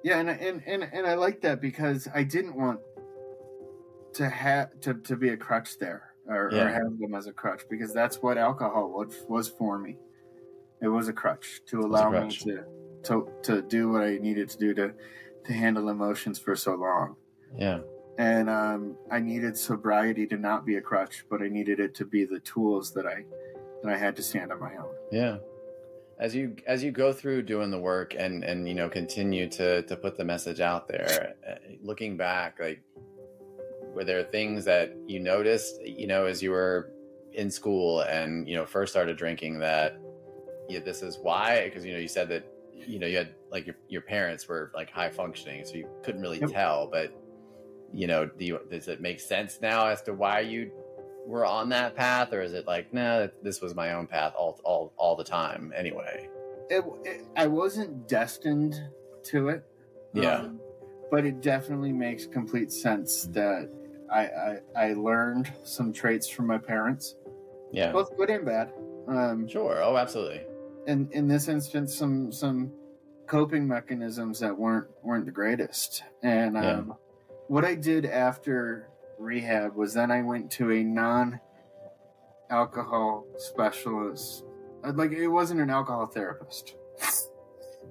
Yeah, 0.03 0.19
and 0.19 0.31
and 0.31 0.63
and, 0.67 0.83
and 0.83 1.07
I 1.07 1.15
like 1.15 1.41
that 1.43 1.61
because 1.61 2.09
I 2.13 2.25
didn't 2.25 2.57
want 2.57 2.81
to 4.15 4.29
have 4.29 4.81
to, 4.81 4.95
to 4.95 5.17
be 5.17 5.31
a 5.31 5.37
crutch 5.37 5.79
there 5.79 6.15
or, 6.29 6.51
Yeah. 6.53 6.65
or 6.65 6.69
have 6.69 6.99
them 6.99 7.15
as 7.15 7.27
a 7.27 7.33
crutch 7.33 7.63
because 7.71 7.93
that's 7.93 8.17
what 8.23 8.39
alcohol 8.39 8.91
was, 8.91 9.25
was 9.29 9.49
for 9.49 9.79
me. 9.79 9.97
It 10.81 10.89
was 10.89 11.09
a 11.09 11.13
crutch 11.13 11.61
to 11.67 11.81
allow 11.81 12.11
crutch. 12.11 12.45
me 12.45 12.55
to, 12.55 12.65
to 13.05 13.29
to 13.43 13.63
do 13.63 13.89
what 13.91 14.03
I 14.03 14.19
needed 14.19 14.49
to 14.51 14.59
do 14.59 14.75
to 14.75 14.93
to 15.45 15.53
handle 15.53 15.89
emotions 15.89 16.39
for 16.39 16.55
so 16.57 16.75
long. 16.75 17.17
Yeah. 17.57 17.81
And 18.19 18.51
um, 18.51 18.97
I 19.11 19.21
needed 19.21 19.57
sobriety 19.57 20.27
to 20.27 20.37
not 20.37 20.67
be 20.67 20.77
a 20.77 20.81
crutch, 20.81 21.25
but 21.31 21.41
I 21.43 21.49
needed 21.49 21.81
it 21.81 21.95
to 21.97 22.05
be 22.05 22.25
the 22.25 22.41
tools 22.41 22.93
that 22.95 23.07
I 23.07 23.25
that 23.83 23.93
I 23.93 23.97
had 23.97 24.15
to 24.17 24.23
stand 24.23 24.53
on 24.53 24.61
my 24.61 24.77
own. 24.77 24.95
Yeah. 25.11 25.39
As 26.19 26.35
you 26.35 26.55
as 26.67 26.85
you 26.85 26.91
go 26.93 27.13
through 27.13 27.43
doing 27.43 27.71
the 27.71 27.79
work 27.81 28.15
and 28.17 28.45
and 28.45 28.69
you 28.69 28.75
know 28.75 28.89
continue 28.89 29.49
to 29.51 29.83
to 29.83 29.97
put 29.97 30.17
the 30.17 30.25
message 30.25 30.61
out 30.61 30.87
there, 30.89 31.35
uh, 31.49 31.55
looking 31.83 32.17
back, 32.17 32.59
like 32.61 32.83
were 33.93 34.05
there 34.05 34.23
things 34.25 34.65
that 34.65 34.95
you 35.07 35.21
noticed, 35.21 35.81
you 35.85 36.07
know, 36.07 36.27
as 36.27 36.43
you 36.43 36.51
were 36.51 36.91
in 37.33 37.51
school 37.51 38.03
and 38.03 38.47
you 38.47 38.55
know 38.55 38.67
first 38.67 38.93
started 38.93 39.17
drinking 39.17 39.59
that 39.59 39.99
yeah, 40.69 40.81
this 40.81 41.03
is 41.03 41.19
why 41.23 41.65
because 41.65 41.85
you 41.85 41.93
know 41.93 41.99
you 41.99 42.09
said 42.09 42.29
that 42.29 42.45
you 42.73 42.99
know 42.99 43.07
you 43.07 43.17
had 43.17 43.35
like 43.51 43.67
your 43.67 43.77
your 43.89 44.03
parents 44.03 44.49
were 44.49 44.71
like 44.75 44.91
high 44.91 45.11
functioning, 45.11 45.65
so 45.65 45.75
you 45.75 45.89
couldn't 46.03 46.21
really 46.21 46.41
Yep. 46.41 46.51
tell, 46.51 46.89
but 46.91 47.13
you 47.93 48.07
know, 48.07 48.25
do 48.25 48.45
you, 48.45 48.61
does 48.71 48.89
it 48.89 49.03
make 49.03 49.21
sense 49.21 49.61
now 49.61 49.87
as 49.87 50.01
to 50.03 50.15
why 50.15 50.41
you 50.41 50.71
were 51.27 51.45
on 51.45 51.69
that 51.69 51.95
path, 51.95 52.33
or 52.33 52.41
is 52.41 52.55
it 52.55 52.67
like, 52.67 52.93
nah, 52.95 53.27
this 53.43 53.61
was 53.61 53.75
my 53.75 53.93
own 53.93 54.07
path 54.07 54.33
all 54.37 54.61
all 54.65 54.93
all 54.97 55.17
the 55.17 55.25
time 55.25 55.73
anyway? 55.77 56.29
it, 56.73 56.85
it, 57.05 57.27
I 57.37 57.47
wasn't 57.47 58.09
destined 58.09 58.81
to 59.25 59.49
it. 59.49 59.65
Yeah. 60.15 60.37
Um, 60.37 60.61
but 61.11 61.27
it 61.27 61.43
definitely 61.43 61.93
makes 61.93 62.27
complete 62.27 62.73
sense 62.73 63.25
that 63.33 63.71
I, 64.13 64.23
I 64.23 64.59
I 64.77 64.93
learned 64.95 65.51
some 65.65 65.93
traits 65.93 66.29
from 66.29 66.47
my 66.47 66.59
parents, 66.59 67.17
Yeah, 67.73 67.93
both 67.93 68.17
good 68.17 68.31
and 68.31 68.45
bad. 68.45 68.73
Um, 69.09 69.49
sure. 69.49 69.83
Oh, 69.83 69.97
absolutely. 69.97 70.43
and 70.87 71.11
in 71.13 71.27
this 71.29 71.49
instance, 71.49 71.95
some 71.95 72.31
some 72.33 72.73
coping 73.27 73.67
mechanisms 73.67 74.39
that 74.41 74.57
weren't 74.57 74.89
weren't 75.03 75.25
the 75.27 75.33
greatest. 75.33 76.03
And 76.23 76.57
um, 76.57 76.63
Yeah. 76.89 76.95
what 77.49 77.65
I 77.65 77.75
did 77.75 78.05
after 78.07 78.89
rehab 79.19 79.75
was 79.75 79.95
then 79.95 80.11
I 80.11 80.23
went 80.23 80.51
to 80.53 80.71
a 80.73 80.83
non 80.85 81.41
alcohol 82.51 83.25
specialist. 83.37 84.45
Uh, 84.85 84.93
Like 84.95 85.13
it 85.13 85.29
wasn't 85.29 85.61
an 85.61 85.71
alcohol 85.71 86.07
therapist. 86.07 86.75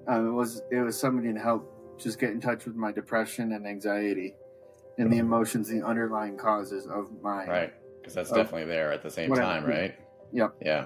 Uh, 0.08 0.20
it 0.28 0.30
was 0.32 0.62
it 0.72 0.80
was 0.82 1.00
somebody 1.00 1.34
to 1.34 1.40
help 1.40 1.98
just 1.98 2.20
get 2.20 2.32
in 2.32 2.40
touch 2.42 2.66
with 2.66 2.76
my 2.76 2.92
depression 2.92 3.52
and 3.54 3.68
anxiety 3.68 4.36
and 5.02 5.12
the 5.12 5.18
emotions, 5.18 5.68
the 5.68 5.82
underlying 5.84 6.38
causes 6.38 6.86
of 6.88 7.10
my 7.22 7.46
Right, 7.48 7.74
because 8.00 8.14
that's 8.14 8.30
definitely 8.32 8.66
there 8.66 8.92
at 8.92 9.02
the 9.02 9.10
same 9.10 9.30
Whatever. 9.30 9.48
time, 9.48 9.66
right? 9.66 9.96
Yep. 10.32 10.56
Yeah. 10.62 10.86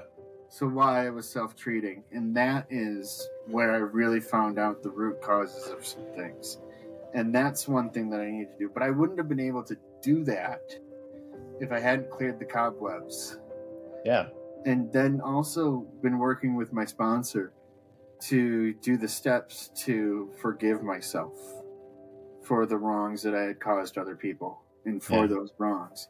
So 0.49 0.67
why 0.67 1.06
I 1.06 1.10
was 1.10 1.28
self-treating, 1.28 2.04
and 2.12 2.36
that 2.38 2.65
is 2.69 3.28
where 3.47 3.71
I 3.73 3.78
really 3.78 4.21
found 4.21 4.58
out 4.58 4.82
the 4.84 4.89
root 4.89 5.21
causes 5.21 5.67
of 5.69 5.86
some 5.86 6.06
things, 6.15 6.60
and 7.13 7.34
that's 7.36 7.67
one 7.67 7.89
thing 7.89 8.10
that 8.12 8.21
I 8.21 8.32
need 8.32 8.51
to 8.51 8.58
do. 8.58 8.69
But 8.73 8.84
I 8.84 8.89
wouldn't 8.89 9.17
have 9.19 9.28
been 9.28 9.39
able 9.39 9.63
to 9.63 9.78
do 10.01 10.23
that 10.25 10.62
if 11.60 11.71
I 11.71 11.80
hadn't 11.80 12.10
cleared 12.10 12.39
the 12.39 12.45
cobwebs, 12.45 13.38
Yeah. 14.06 14.30
and 14.65 14.91
then 14.93 15.19
also 15.19 15.80
been 16.01 16.19
working 16.19 16.56
with 16.56 16.71
my 16.71 16.86
sponsor 16.86 17.51
to 18.21 18.73
do 18.75 18.95
the 18.97 19.08
steps 19.10 19.69
to 19.75 20.32
forgive 20.38 20.84
myself 20.84 21.34
for 22.45 22.65
the 22.65 22.77
wrongs 22.77 23.23
that 23.23 23.34
I 23.36 23.43
had 23.43 23.60
caused 23.60 23.97
other 23.97 24.15
people 24.15 24.62
and 24.86 25.01
for 25.03 25.21
Yeah. 25.21 25.27
those 25.27 25.51
wrongs. 25.58 26.10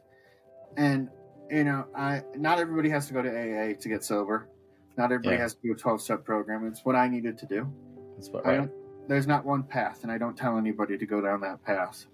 And 0.76 1.08
you 1.50 1.64
know, 1.64 1.86
I 1.94 2.22
not 2.36 2.58
everybody 2.58 2.88
has 2.90 3.06
to 3.08 3.12
go 3.14 3.22
to 3.22 3.28
AA 3.30 3.74
to 3.74 3.88
get 3.88 4.02
sober. 4.04 4.48
Not 4.96 5.06
everybody 5.12 5.36
Yeah. 5.36 5.42
has 5.42 5.54
to 5.54 5.60
do 5.62 5.72
a 5.72 5.76
twelve 5.76 6.00
step 6.00 6.24
program. 6.24 6.66
It's 6.66 6.84
what 6.84 6.96
I 6.96 7.08
needed 7.08 7.38
to 7.38 7.46
do. 7.46 7.66
That's 8.16 8.30
what. 8.30 8.44
Right. 8.44 8.70
there's 9.08 9.26
not 9.28 9.44
one 9.44 9.62
path, 9.62 10.02
and 10.02 10.10
I 10.10 10.18
don't 10.18 10.36
tell 10.36 10.58
anybody 10.58 10.98
to 10.98 11.06
go 11.06 11.20
down 11.20 11.40
that 11.42 11.62
path. 11.62 12.06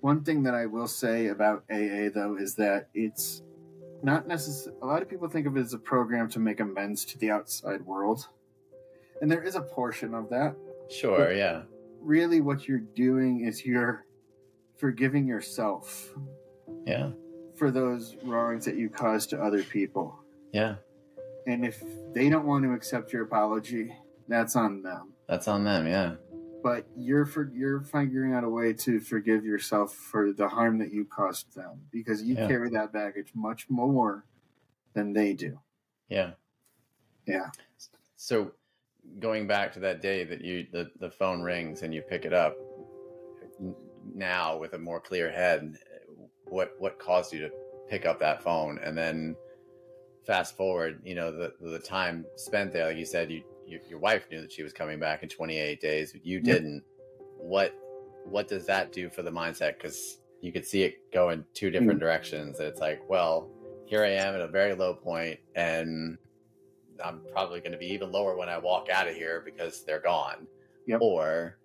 One 0.00 0.22
thing 0.24 0.42
that 0.42 0.54
I 0.54 0.66
will 0.66 0.86
say 0.88 1.28
about 1.28 1.64
AA 1.70 2.10
though 2.10 2.36
is 2.36 2.54
that 2.56 2.88
it's 2.92 3.42
not 4.02 4.26
necessarily. 4.28 4.78
A 4.82 4.86
lot 4.86 5.00
of 5.00 5.08
people 5.08 5.28
think 5.28 5.46
of 5.46 5.56
it 5.56 5.60
as 5.60 5.72
a 5.72 5.78
program 5.78 6.28
to 6.30 6.38
make 6.40 6.60
amends 6.60 7.04
to 7.06 7.18
the 7.18 7.30
outside 7.30 7.80
world, 7.86 8.28
and 9.22 9.30
there 9.30 9.42
is 9.42 9.54
a 9.54 9.62
portion 9.62 10.12
of 10.12 10.28
that. 10.28 10.54
Sure. 10.90 11.32
Yeah. 11.32 11.62
Really, 12.02 12.40
what 12.40 12.66
you're 12.68 12.78
doing 12.78 13.44
is 13.46 13.64
you're 13.64 14.04
forgiving 14.76 15.26
yourself 15.26 16.12
Yeah. 16.86 17.12
for 17.54 17.70
those 17.70 18.16
wrongs 18.24 18.64
that 18.64 18.76
you 18.76 18.90
caused 18.90 19.30
to 19.30 19.40
other 19.42 19.62
people. 19.62 20.18
Yeah. 20.52 20.76
And 21.46 21.64
if 21.64 21.82
they 22.12 22.28
don't 22.28 22.46
want 22.46 22.64
to 22.64 22.72
accept 22.72 23.12
your 23.12 23.22
apology, 23.22 23.94
that's 24.28 24.56
on 24.56 24.82
them. 24.82 25.12
That's 25.28 25.48
on 25.48 25.64
them. 25.64 25.86
Yeah. 25.86 26.16
But 26.62 26.86
you're 26.96 27.26
for 27.26 27.50
you're 27.52 27.80
figuring 27.80 28.34
out 28.34 28.44
a 28.44 28.48
way 28.48 28.72
to 28.74 29.00
forgive 29.00 29.44
yourself 29.44 29.94
for 29.94 30.32
the 30.32 30.48
harm 30.48 30.78
that 30.78 30.92
you 30.92 31.04
caused 31.04 31.54
them 31.54 31.86
because 31.90 32.22
you 32.22 32.34
Yeah. 32.36 32.46
carry 32.48 32.70
that 32.70 32.92
baggage 32.92 33.32
much 33.34 33.68
more 33.68 34.24
than 34.94 35.12
they 35.12 35.32
do. 35.34 35.58
Yeah. 36.08 36.34
Yeah. 37.26 37.50
So 38.16 38.52
going 39.18 39.46
back 39.46 39.72
to 39.72 39.80
that 39.80 40.00
day 40.00 40.24
that 40.24 40.42
you 40.42 40.66
the, 40.72 40.90
the 41.00 41.10
phone 41.10 41.42
rings 41.42 41.82
and 41.82 41.94
you 41.94 42.02
pick 42.02 42.24
it 42.24 42.32
up 42.32 42.56
now 44.14 44.56
with 44.56 44.74
a 44.74 44.78
more 44.78 45.00
clear 45.00 45.30
head, 45.30 45.76
what 46.44 46.72
what 46.78 46.98
caused 46.98 47.32
you 47.32 47.40
to 47.40 47.50
pick 47.88 48.06
up 48.06 48.18
that 48.20 48.42
phone 48.42 48.78
and 48.78 48.96
then 48.96 49.36
fast 50.26 50.56
forward, 50.56 51.00
you 51.04 51.14
know, 51.14 51.30
the 51.30 51.52
the 51.60 51.78
time 51.78 52.24
spent 52.36 52.72
there, 52.72 52.86
like 52.86 52.96
you 52.96 53.04
said, 53.04 53.30
you, 53.30 53.42
you 53.66 53.80
your 53.88 53.98
wife 53.98 54.26
knew 54.30 54.40
that 54.40 54.52
she 54.52 54.62
was 54.62 54.72
coming 54.72 54.98
back 54.98 55.22
in 55.22 55.28
28 55.28 55.80
days, 55.80 56.12
but 56.12 56.24
you 56.24 56.36
Yep. 56.36 56.44
didn't. 56.44 56.82
What 57.38 57.74
what 58.24 58.46
does 58.46 58.66
that 58.66 58.92
do 58.92 59.10
for 59.10 59.22
the 59.22 59.32
mindset? 59.32 59.76
Because 59.76 60.20
you 60.40 60.52
could 60.52 60.66
see 60.66 60.82
it 60.82 61.12
go 61.12 61.30
in 61.30 61.44
two 61.54 61.70
different 61.70 61.98
mm. 61.98 62.00
directions. 62.00 62.60
It's 62.60 62.80
like, 62.80 63.00
well, 63.08 63.50
here 63.86 64.04
I 64.04 64.10
am 64.10 64.34
at 64.34 64.40
a 64.40 64.48
very 64.48 64.74
low 64.74 64.94
point, 64.94 65.38
and 65.54 66.18
I'm 67.04 67.20
probably 67.32 67.60
going 67.60 67.72
to 67.72 67.78
be 67.78 67.86
even 67.86 68.10
lower 68.12 68.36
when 68.36 68.48
I 68.48 68.58
walk 68.58 68.88
out 68.88 69.08
of 69.08 69.14
here 69.14 69.42
because 69.44 69.84
they're 69.84 70.00
gone. 70.00 70.46
Yep. 70.86 71.00
Or, 71.02 71.58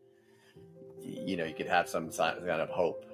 you 1.01 1.37
know, 1.37 1.45
you 1.45 1.53
could 1.53 1.67
have 1.67 1.87
some 1.89 2.09
kind 2.09 2.49
of 2.49 2.69
hope. 2.69 3.05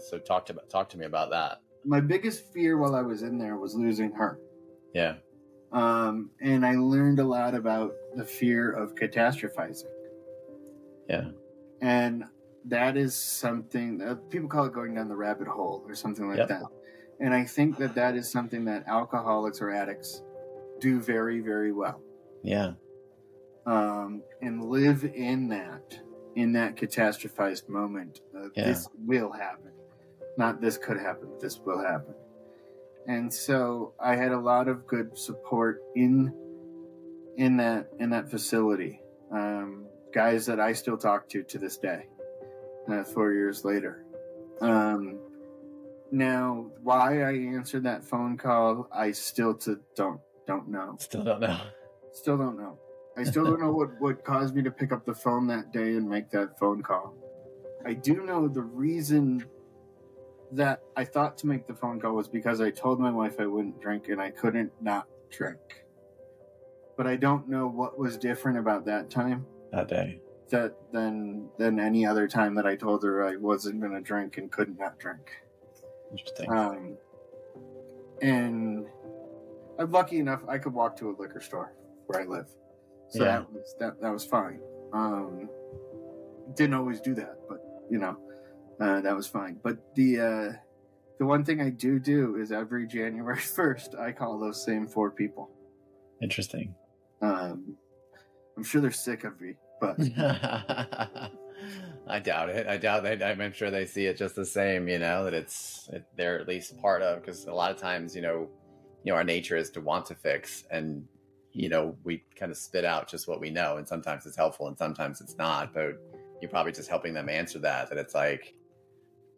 So 0.00 0.18
talk 0.18 0.46
to 0.46 0.54
talk 0.70 0.88
to 0.90 0.98
me 0.98 1.06
about 1.06 1.30
that. 1.30 1.60
My 1.84 2.00
biggest 2.00 2.52
fear 2.52 2.78
while 2.78 2.94
I 2.94 3.02
was 3.02 3.22
in 3.22 3.38
there 3.38 3.56
was 3.56 3.74
losing 3.74 4.12
her. 4.12 4.38
Yeah. 4.94 5.14
Um, 5.72 6.30
and 6.40 6.64
I 6.64 6.74
learned 6.76 7.18
a 7.18 7.24
lot 7.24 7.54
about 7.54 7.94
the 8.14 8.24
fear 8.24 8.70
of 8.72 8.94
catastrophizing. 8.94 9.84
Yeah. 11.08 11.30
And 11.80 12.24
that 12.66 12.96
is 12.96 13.14
something 13.14 13.98
that 13.98 14.30
people 14.30 14.48
call 14.48 14.66
it 14.66 14.72
going 14.72 14.94
down 14.94 15.08
the 15.08 15.16
rabbit 15.16 15.48
hole 15.48 15.82
or 15.86 15.94
something 15.94 16.28
like 16.28 16.38
Yep. 16.38 16.48
that. 16.48 16.62
And 17.20 17.34
I 17.34 17.44
think 17.44 17.76
that 17.78 17.94
that 17.94 18.16
is 18.16 18.30
something 18.30 18.64
that 18.66 18.84
alcoholics 18.86 19.60
or 19.60 19.70
addicts 19.70 20.22
do 20.82 21.00
very, 21.00 21.40
very 21.40 21.72
well. 21.72 22.02
Yeah. 22.42 22.72
Um, 23.64 24.22
and 24.42 24.64
live 24.64 25.04
in 25.04 25.48
that, 25.48 25.98
in 26.34 26.52
that 26.54 26.76
catastrophized 26.76 27.68
moment. 27.68 28.20
Uh, 28.36 28.48
Yeah. 28.54 28.66
This 28.66 28.88
will 29.06 29.32
happen. 29.32 29.70
Not 30.36 30.60
this 30.60 30.76
could 30.76 30.98
happen, 30.98 31.28
this 31.40 31.58
will 31.64 31.82
happen. 31.82 32.14
And 33.06 33.32
so 33.32 33.94
I 34.00 34.16
had 34.16 34.32
a 34.32 34.38
lot 34.38 34.68
of 34.68 34.86
good 34.86 35.18
support 35.18 35.82
in 35.94 36.32
in 37.36 37.56
that 37.58 37.90
in 37.98 38.10
that 38.10 38.30
facility. 38.30 39.00
Um, 39.30 39.86
guys 40.12 40.46
that 40.46 40.60
I 40.60 40.72
still 40.74 40.96
talk 40.96 41.28
to 41.30 41.42
to 41.42 41.58
this 41.58 41.78
day, 41.78 42.06
uh, 42.88 43.04
four 43.04 43.32
years 43.32 43.64
later. 43.64 44.04
Um, 44.60 45.18
now, 46.12 46.70
why 46.82 47.22
I 47.22 47.32
answered 47.56 47.84
that 47.84 48.04
phone 48.04 48.36
call, 48.36 48.88
I 48.92 49.12
still 49.12 49.54
to 49.64 49.80
don't 49.96 50.20
don't 50.52 50.68
know. 50.68 50.96
Still 50.98 51.24
don't 51.24 51.40
know. 51.40 51.58
Still 52.12 52.36
don't 52.36 52.56
know. 52.58 52.78
I 53.16 53.24
still 53.24 53.44
don't 53.44 53.60
know 53.60 53.72
what 53.72 53.90
what 54.00 54.24
caused 54.24 54.54
me 54.54 54.62
to 54.62 54.70
pick 54.70 54.92
up 54.92 55.04
the 55.04 55.14
phone 55.14 55.46
that 55.48 55.72
day 55.72 55.90
and 55.96 56.08
make 56.08 56.30
that 56.30 56.58
phone 56.58 56.82
call. 56.82 57.14
I 57.86 57.94
do 57.94 58.22
know 58.24 58.48
the 58.48 58.62
reason 58.62 59.44
that 60.52 60.82
I 60.96 61.04
thought 61.04 61.38
to 61.38 61.46
make 61.46 61.66
the 61.66 61.74
phone 61.74 61.98
call 62.00 62.14
was 62.14 62.28
because 62.28 62.60
I 62.60 62.70
told 62.70 63.00
my 63.00 63.10
wife 63.10 63.36
I 63.40 63.46
wouldn't 63.46 63.80
drink 63.80 64.08
and 64.08 64.20
I 64.20 64.30
couldn't 64.30 64.70
not 64.80 65.06
drink. 65.30 65.58
But 66.96 67.06
I 67.06 67.16
don't 67.16 67.48
know 67.48 67.66
what 67.66 67.98
was 67.98 68.18
different 68.18 68.58
about 68.58 68.84
that 68.84 69.08
time 69.10 69.46
That 69.72 69.88
day. 69.88 70.20
that 70.50 70.74
than 70.92 71.48
than 71.58 71.80
any 71.80 72.04
other 72.06 72.28
time 72.28 72.54
that 72.56 72.66
I 72.66 72.76
told 72.76 73.02
her 73.04 73.24
I 73.26 73.36
wasn't 73.36 73.80
going 73.80 73.94
to 73.94 74.00
drink 74.02 74.36
and 74.36 74.52
couldn't 74.52 74.78
not 74.78 74.98
drink. 74.98 75.30
Interesting. 76.10 76.52
Um, 76.52 76.96
and 78.20 78.86
I'm 79.78 79.90
lucky 79.90 80.18
enough 80.18 80.42
I 80.48 80.58
could 80.58 80.72
walk 80.74 80.96
to 80.98 81.10
a 81.10 81.14
liquor 81.18 81.40
store 81.40 81.74
where 82.06 82.20
I 82.22 82.24
live, 82.24 82.46
so 83.10 83.24
Yeah. 83.24 83.38
that 83.38 83.52
was 83.52 83.74
that 83.80 84.00
that 84.00 84.10
was 84.12 84.24
fine. 84.24 84.60
Um, 84.92 85.48
didn't 86.54 86.74
always 86.74 87.00
do 87.00 87.14
that, 87.14 87.36
but 87.48 87.58
you 87.90 87.98
know, 87.98 88.16
uh, 88.80 89.00
that 89.00 89.14
was 89.16 89.26
fine. 89.26 89.58
But 89.62 89.78
the 89.94 90.20
uh, 90.20 90.52
the 91.18 91.26
one 91.26 91.44
thing 91.44 91.60
I 91.60 91.70
do 91.70 91.98
do 91.98 92.36
is 92.36 92.52
every 92.52 92.86
January 92.86 93.38
first 93.40 93.94
I 93.94 94.12
call 94.12 94.38
those 94.38 94.64
same 94.64 94.86
four 94.86 95.10
people. 95.10 95.50
Interesting. 96.22 96.74
Um, 97.22 97.76
I'm 98.56 98.64
sure 98.64 98.80
they're 98.80 98.90
sick 98.90 99.24
of 99.24 99.40
me, 99.40 99.54
but 99.80 99.96
I 102.08 102.18
doubt 102.22 102.48
it. 102.50 102.66
I 102.66 102.76
doubt 102.76 103.04
that. 103.04 103.22
I'm 103.22 103.52
sure 103.52 103.70
they 103.70 103.86
see 103.86 104.06
it 104.06 104.16
just 104.16 104.34
the 104.34 104.44
same. 104.44 104.88
You 104.88 104.98
know 104.98 105.24
that 105.24 105.34
it's 105.34 105.88
it, 105.92 106.04
they're 106.16 106.38
at 106.40 106.48
least 106.48 106.76
part 106.78 107.02
of 107.02 107.20
because 107.20 107.46
a 107.46 107.52
lot 107.54 107.70
of 107.70 107.76
times 107.78 108.14
you 108.14 108.22
know, 108.22 108.48
you 109.04 109.12
know, 109.12 109.16
our 109.16 109.24
nature 109.24 109.56
is 109.56 109.70
to 109.70 109.80
want 109.80 110.06
to 110.06 110.14
fix, 110.14 110.64
and 110.70 111.06
you 111.52 111.68
know 111.68 111.96
we 112.04 112.24
kind 112.36 112.50
of 112.50 112.58
spit 112.58 112.84
out 112.84 113.08
just 113.08 113.28
what 113.28 113.40
we 113.40 113.50
know, 113.50 113.76
and 113.76 113.86
sometimes 113.86 114.26
it's 114.26 114.36
helpful, 114.36 114.68
and 114.68 114.78
sometimes 114.78 115.20
it's 115.20 115.36
not. 115.36 115.72
But 115.74 115.94
you're 116.40 116.50
probably 116.50 116.72
just 116.72 116.88
helping 116.88 117.14
them 117.14 117.28
answer 117.28 117.58
that. 117.60 117.88
That 117.88 117.98
it's 117.98 118.14
like. 118.14 118.54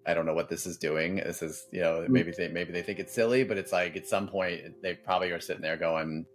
I 0.07 0.12
don't 0.12 0.27
know 0.27 0.35
what 0.35 0.50
this 0.50 0.66
is 0.66 0.77
doing. 0.77 1.16
This 1.16 1.42
is, 1.42 1.66
you 1.72 1.81
know, 1.81 2.00
mm. 2.00 2.11
maybe 2.11 2.31
they 2.31 2.48
maybe 2.48 2.72
they 2.72 2.83
think 2.83 2.98
it's 2.98 3.14
silly, 3.14 3.42
but 3.42 3.57
it's 3.57 3.72
like 3.72 3.96
at 3.96 4.07
some 4.07 4.29
point 4.29 4.83
they 4.83 4.92
probably 4.92 5.31
are 5.31 5.40
sitting 5.40 5.62
there 5.62 5.79
going, 5.79 6.27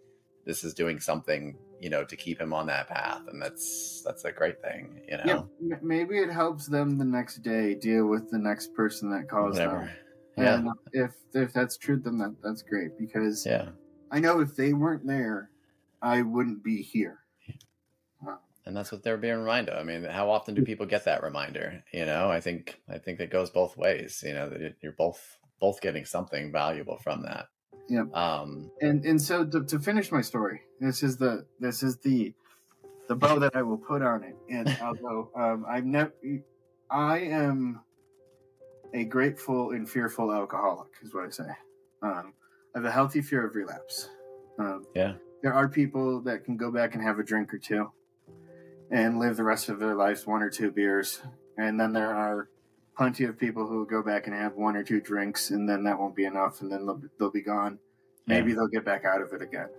"This 0.44 0.64
is 0.64 0.74
doing 0.74 1.00
something 1.00 1.56
you 1.80 1.90
know 1.90 2.04
to 2.04 2.16
keep 2.16 2.40
him 2.40 2.54
on 2.54 2.68
that 2.68 2.88
path 2.88 3.22
and 3.28 3.42
that's 3.42 4.02
that's 4.06 4.26
a 4.26 4.32
great 4.32 4.62
thing 4.62 5.00
you 5.08 5.18
know 5.18 5.50
m- 5.62 5.80
maybe 5.82 6.18
it 6.18 6.30
helps 6.30 6.68
them 6.68 6.98
the 6.98 7.06
next 7.06 7.38
day 7.38 7.74
deal 7.74 8.06
with 8.06 8.30
the 8.32 8.38
next 8.38 8.74
person 8.74 9.10
that 9.12 9.30
calls 9.30 9.56
them. 9.56 9.90
Yeah 10.40 10.56
And 10.56 10.70
if 10.94 11.12
if 11.34 11.54
that's 11.54 11.78
true, 11.78 11.98
then 11.98 12.18
that, 12.20 12.36
that's 12.44 12.62
great 12.62 12.98
because 12.98 13.46
yeah 13.46 13.70
I 14.12 14.20
know 14.20 14.40
if 14.40 14.56
they 14.56 14.74
weren't 14.74 15.06
there, 15.06 15.52
I 16.02 16.22
wouldn't 16.24 16.64
be 16.64 16.82
here. 16.82 17.20
and 18.66 18.76
that's 18.76 18.92
what 18.92 19.04
they're 19.04 19.18
being 19.18 19.38
reminded 19.40 19.74
of. 19.74 19.80
i 19.80 19.84
mean 19.84 20.04
how 20.04 20.30
often 20.30 20.54
do 20.54 20.62
people 20.64 20.86
get 20.86 21.06
that 21.06 21.24
reminder 21.24 21.84
you 21.94 22.06
know 22.06 22.30
i 22.30 22.40
think 22.40 22.80
i 22.90 22.98
think 22.98 23.20
it 23.20 23.32
goes 23.32 23.50
both 23.50 23.78
ways 23.78 24.22
you 24.26 24.34
know 24.34 24.50
that 24.50 24.76
you're 24.82 24.92
both 24.92 25.38
both 25.60 25.82
getting 25.82 26.06
something 26.06 26.52
valuable 26.52 26.98
from 26.98 27.24
that 27.24 27.48
Yep. 27.90 28.16
um 28.16 28.70
And 28.82 29.04
and 29.06 29.20
so 29.20 29.44
to, 29.46 29.64
to 29.66 29.80
finish 29.80 30.12
my 30.12 30.22
story, 30.22 30.62
this 30.80 31.02
is 31.02 31.18
the 31.18 31.46
this 31.60 31.82
is 31.82 31.98
the 31.98 32.34
the 33.08 33.16
bow 33.16 33.40
that 33.40 33.56
I 33.56 33.64
will 33.64 33.80
put 33.80 34.04
on 34.04 34.22
it. 34.24 34.36
And 34.48 34.68
although 34.84 35.32
um, 35.36 35.66
I've 35.68 35.86
never, 35.86 36.14
I 36.92 37.18
am 37.20 37.82
a 38.94 39.04
grateful 39.06 39.72
and 39.72 39.90
fearful 39.90 40.32
alcoholic, 40.32 40.90
is 41.02 41.14
what 41.14 41.26
I 41.26 41.30
say. 41.30 41.50
Um, 42.02 42.34
I 42.76 42.80
have 42.80 42.86
a 42.86 42.92
healthy 42.92 43.22
fear 43.22 43.46
of 43.46 43.56
relapse. 43.56 44.10
Um, 44.58 44.86
yeah. 44.96 45.14
There 45.42 45.54
are 45.54 45.68
people 45.68 46.22
that 46.22 46.44
can 46.44 46.58
go 46.58 46.72
back 46.72 46.96
and 46.96 47.04
have 47.04 47.20
a 47.20 47.24
drink 47.24 47.54
or 47.54 47.60
two 47.60 47.92
and 48.92 49.20
live 49.20 49.38
the 49.38 49.44
rest 49.44 49.70
of 49.70 49.80
their 49.80 49.96
lives 49.96 50.28
one 50.28 50.42
or 50.42 50.50
two 50.50 50.72
beers. 50.72 51.22
And 51.58 51.80
then 51.80 51.94
there 51.94 52.14
are 52.14 52.50
plenty 52.98 53.24
of 53.24 53.40
people 53.40 53.66
who 53.66 53.78
will 53.78 53.86
go 53.86 54.04
back 54.04 54.28
and 54.28 54.36
have 54.36 54.56
one 54.56 54.76
or 54.76 54.84
two 54.84 55.00
drinks 55.00 55.52
and 55.52 55.70
then 55.70 55.84
that 55.84 55.98
won't 55.98 56.16
be 56.16 56.26
enough 56.26 56.62
and 56.62 56.72
then 56.72 56.86
they'll, 56.86 57.02
they'll 57.18 57.32
be 57.32 57.42
gone. 57.42 57.80
Maybe 58.28 58.54
they'll 58.54 58.68
get 58.68 58.86
back 58.86 59.06
out 59.06 59.22
of 59.22 59.34
it 59.34 59.42
again. 59.42 59.70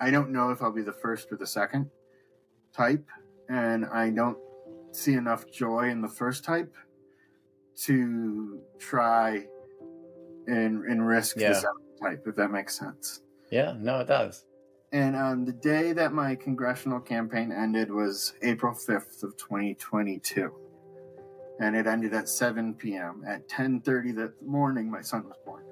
I 0.00 0.10
don't 0.10 0.30
know 0.30 0.50
if 0.50 0.62
i'll 0.62 0.72
be 0.72 0.82
the 0.82 0.92
first 0.92 1.32
or 1.32 1.36
the 1.36 1.46
second 1.46 1.90
type 2.74 3.06
and 3.48 3.86
i 3.86 4.10
don't 4.10 4.36
see 4.92 5.14
enough 5.14 5.50
joy 5.50 5.88
in 5.88 6.00
the 6.02 6.08
first 6.08 6.44
type 6.44 6.72
to 7.84 8.60
try 8.78 9.46
and, 10.46 10.84
and 10.84 11.06
risk 11.06 11.36
Yeah. 11.36 11.52
the 11.52 11.66
type 12.02 12.22
if 12.26 12.36
that 12.36 12.50
makes 12.50 12.78
sense 12.78 13.22
yeah 13.50 13.74
no 13.78 14.00
it 14.00 14.08
does 14.08 14.44
and 14.92 15.16
um, 15.16 15.44
the 15.44 15.52
day 15.52 15.92
that 15.92 16.12
my 16.12 16.36
congressional 16.36 17.00
campaign 17.00 17.52
ended 17.52 17.90
was 17.90 18.34
April 18.42 18.72
5th 18.72 19.24
of 19.24 19.36
2022. 19.36 20.54
And 21.58 21.74
it 21.74 21.86
ended 21.86 22.14
at 22.14 22.28
7 22.28 22.72
p.m. 22.74 23.24
At 23.26 23.48
10.30 23.48 24.14
that 24.16 24.32
morning, 24.46 24.88
my 24.90 25.00
son 25.00 25.24
was 25.24 25.36
born. 25.44 25.64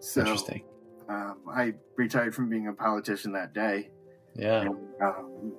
So 0.00 0.22
interesting 0.22 0.64
um, 1.08 1.38
I 1.50 1.74
retired 1.96 2.34
from 2.34 2.48
being 2.48 2.68
a 2.68 2.72
politician 2.72 3.32
that 3.32 3.52
day. 3.52 3.90
yeah 4.34 4.62
And, 4.62 4.76
um, 5.02 5.52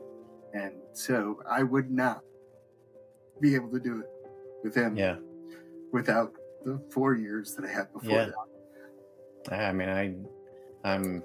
and 0.53 0.73
so 0.93 1.41
I 1.49 1.63
would 1.63 1.91
not 1.91 2.21
be 3.41 3.55
able 3.55 3.69
to 3.71 3.79
do 3.79 3.99
it 3.99 4.09
with 4.63 4.75
him 4.75 4.95
yeah 4.95 5.15
without 5.91 6.33
the 6.65 6.79
four 6.91 7.15
years 7.15 7.55
that 7.55 7.65
I 7.65 7.71
had 7.71 7.91
before 7.93 8.11
Yeah. 8.11 8.31
that. 9.49 9.69
i 9.69 9.73
mean 9.73 9.89
i 9.89 10.13
i'm 10.83 11.23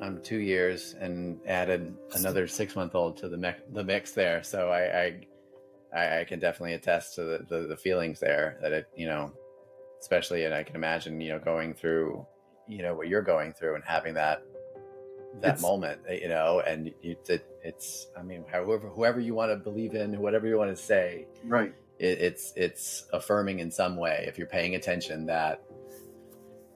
i'm 0.00 0.20
two 0.22 0.38
years 0.38 0.94
and 1.00 1.38
added 1.46 1.94
another 2.16 2.48
six 2.48 2.74
month 2.74 2.94
old 2.96 3.16
to 3.18 3.28
the 3.28 3.36
mix 3.36 3.60
the 3.72 3.84
mix 3.84 4.12
there 4.12 4.42
so 4.42 4.68
i 4.70 4.82
i 5.04 5.26
I, 5.94 6.24
can 6.24 6.38
definitely 6.40 6.72
attest 6.72 7.14
to 7.16 7.22
the, 7.22 7.46
the, 7.50 7.66
the 7.68 7.76
feelings 7.76 8.18
there 8.18 8.56
that 8.62 8.72
it, 8.72 8.86
you 8.96 9.04
know, 9.04 9.30
especially, 10.00 10.46
and 10.46 10.54
I 10.54 10.62
can 10.62 10.74
imagine, 10.74 11.20
you 11.20 11.28
know, 11.28 11.38
going 11.38 11.74
through, 11.74 12.26
you 12.66 12.80
know, 12.82 12.94
what 12.94 13.08
you're 13.08 13.20
going 13.20 13.52
through 13.52 13.74
and 13.74 13.84
having 13.84 14.14
that, 14.14 14.42
that 15.42 15.48
It's- 15.48 15.60
moment, 15.60 16.00
eh, 16.08 16.20
you 16.22 16.28
know, 16.28 16.60
and 16.66 16.90
you, 17.02 17.14
it, 17.28 17.44
it's, 17.62 18.06
I 18.18 18.22
mean, 18.22 18.42
however, 18.50 18.88
whoever 18.88 19.20
you 19.20 19.34
want 19.34 19.52
to 19.52 19.56
believe 19.56 19.94
in, 19.94 20.18
whatever 20.18 20.46
you 20.46 20.56
want 20.56 20.74
to 20.74 20.82
say, 20.82 21.26
right. 21.44 21.74
It, 22.02 22.18
it's, 22.20 22.52
it's 22.56 23.06
affirming 23.12 23.60
in 23.60 23.70
some 23.70 23.96
way. 23.96 24.24
If 24.28 24.36
you're 24.38 24.46
paying 24.48 24.74
attention 24.74 25.26
that 25.26 25.62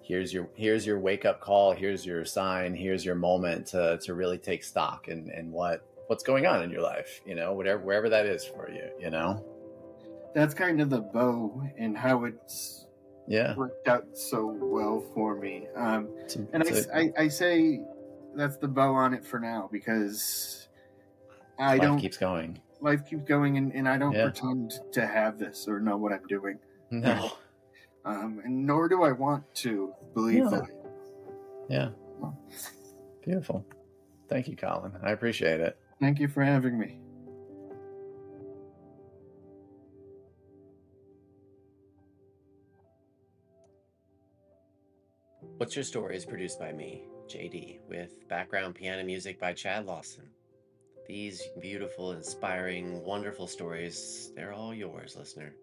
here's 0.03 0.33
your, 0.33 0.49
here's 0.55 0.87
your 0.87 0.99
wake 1.01 1.25
up 1.25 1.41
call, 1.41 1.73
here's 1.73 2.07
your 2.07 2.25
sign, 2.25 2.75
here's 2.75 3.05
your 3.05 3.17
moment 3.17 3.67
to, 3.69 3.99
to 4.03 4.15
really 4.15 4.39
take 4.39 4.63
stock 4.65 5.09
and, 5.09 5.29
and 5.31 5.51
what, 5.53 5.85
what's 6.07 6.23
going 6.23 6.47
on 6.47 6.63
in 6.63 6.71
your 6.71 6.83
life, 6.83 7.21
you 7.27 7.35
know, 7.35 7.53
whatever, 7.53 7.83
wherever 7.83 8.09
that 8.09 8.25
is 8.27 8.45
for 8.45 8.71
you, 8.71 8.89
you 9.01 9.11
know? 9.11 9.45
That's 10.35 10.55
kind 10.55 10.81
of 10.81 10.91
the 10.91 11.01
bow 11.01 11.63
and 11.77 11.97
how 11.97 12.25
it's 12.25 12.87
Yeah. 13.27 13.57
worked 13.57 13.89
out 13.89 14.05
so 14.17 14.47
well 14.61 15.01
for 15.15 15.35
me. 15.41 15.67
Um, 15.75 16.09
It's 16.21 16.37
and 16.37 16.49
I, 16.55 16.67
it's 16.67 16.79
s- 16.79 16.87
a- 16.87 16.97
I, 16.97 17.13
I 17.25 17.29
say 17.29 17.81
that's 18.37 18.59
the 18.59 18.69
bow 18.69 18.95
on 18.95 19.13
it 19.15 19.25
for 19.25 19.41
now 19.41 19.69
because 19.73 20.69
I 21.59 21.79
don't. 21.79 21.99
keeps 21.99 22.19
going. 22.19 22.61
Life 22.81 23.07
keeps 23.09 23.25
going, 23.25 23.57
and, 23.57 23.73
and 23.75 23.89
I 23.89 23.97
don't 23.99 24.13
Yeah. 24.15 24.25
pretend 24.25 24.75
to 24.93 25.07
have 25.07 25.39
this 25.39 25.67
or 25.69 25.81
know 25.81 25.97
what 25.97 26.13
I'm 26.13 26.27
doing. 26.29 26.59
No. 26.91 27.33
Um, 28.05 28.41
and 28.45 28.65
nor 28.67 28.89
do 28.89 29.03
I 29.03 29.11
want 29.13 29.43
to 29.57 29.93
believe 30.15 30.45
No. 30.45 30.51
that. 30.51 30.69
Yeah. 31.69 31.89
Beautiful. 33.25 33.67
Thank 34.29 34.47
you, 34.49 34.55
Colin. 34.57 34.93
I 35.03 35.11
appreciate 35.11 35.61
it. 35.61 35.77
Thank 36.01 36.21
you 36.21 36.29
for 36.29 36.45
having 36.45 36.79
me. 36.79 37.01
What's 45.59 45.75
Your 45.75 45.85
Story 45.85 46.17
is 46.17 46.25
produced 46.25 46.59
by 46.59 46.73
me, 46.73 47.05
JD, 47.29 47.81
with 47.89 48.29
background 48.29 48.75
piano 48.75 49.05
music 49.05 49.41
by 49.41 49.53
Chad 49.53 49.87
Lawson. 49.87 50.29
These 51.09 51.43
beautiful, 51.61 52.13
inspiring, 52.13 53.05
wonderful 53.05 53.47
stories, 53.47 54.33
they're 54.35 54.53
all 54.53 54.75
yours, 54.75 55.17
listener. 55.17 55.55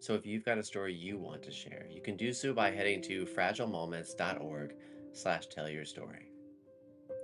So 0.00 0.14
if 0.14 0.26
you've 0.26 0.44
got 0.44 0.58
a 0.58 0.62
story 0.62 0.92
you 0.92 1.16
want 1.16 1.42
to 1.44 1.50
share, 1.50 1.86
you 1.90 2.02
can 2.02 2.16
do 2.16 2.32
so 2.32 2.52
by 2.52 2.70
heading 2.70 3.00
to 3.02 3.24
fragilemoments.org 3.24 4.74
slash 5.12 5.46
tell 5.46 5.68
your 5.68 5.84
story. 5.84 6.30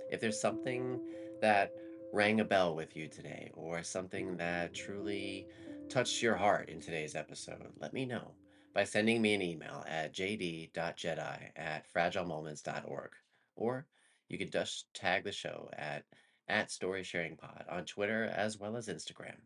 If 0.09 0.19
there's 0.19 0.39
something 0.39 0.99
that 1.41 1.71
rang 2.13 2.39
a 2.39 2.45
bell 2.45 2.75
with 2.75 2.95
you 2.95 3.07
today, 3.07 3.51
or 3.53 3.83
something 3.83 4.37
that 4.37 4.73
truly 4.73 5.47
touched 5.89 6.21
your 6.21 6.35
heart 6.35 6.69
in 6.69 6.79
today's 6.79 7.15
episode, 7.15 7.67
let 7.79 7.93
me 7.93 8.05
know 8.05 8.31
by 8.73 8.83
sending 8.83 9.21
me 9.21 9.33
an 9.33 9.41
email 9.41 9.83
at 9.87 10.13
jd.jedi 10.13 11.39
at 11.55 11.85
fragilemoments.org. 11.93 13.11
Or 13.55 13.85
you 14.29 14.37
can 14.37 14.49
just 14.49 14.93
tag 14.93 15.23
the 15.23 15.31
show 15.31 15.69
at, 15.73 16.03
at 16.47 16.71
Story 16.71 17.03
Sharing 17.03 17.37
Pod 17.37 17.65
on 17.69 17.85
Twitter 17.85 18.25
as 18.35 18.57
well 18.57 18.75
as 18.75 18.87
Instagram. 18.87 19.37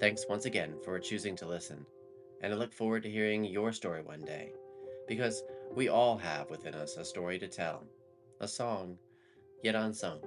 Thanks 0.00 0.26
once 0.28 0.44
again 0.44 0.74
for 0.84 0.98
choosing 1.00 1.34
to 1.36 1.46
listen, 1.46 1.84
and 2.42 2.52
I 2.52 2.56
look 2.56 2.72
forward 2.72 3.02
to 3.02 3.10
hearing 3.10 3.44
your 3.44 3.72
story 3.72 4.02
one 4.02 4.24
day, 4.24 4.52
because 5.08 5.42
we 5.74 5.88
all 5.88 6.16
have 6.16 6.50
within 6.50 6.74
us 6.74 6.96
a 6.96 7.04
story 7.04 7.38
to 7.40 7.48
tell, 7.48 7.84
a 8.40 8.46
song 8.46 8.96
yet 9.62 9.74
unsung. 9.74 10.20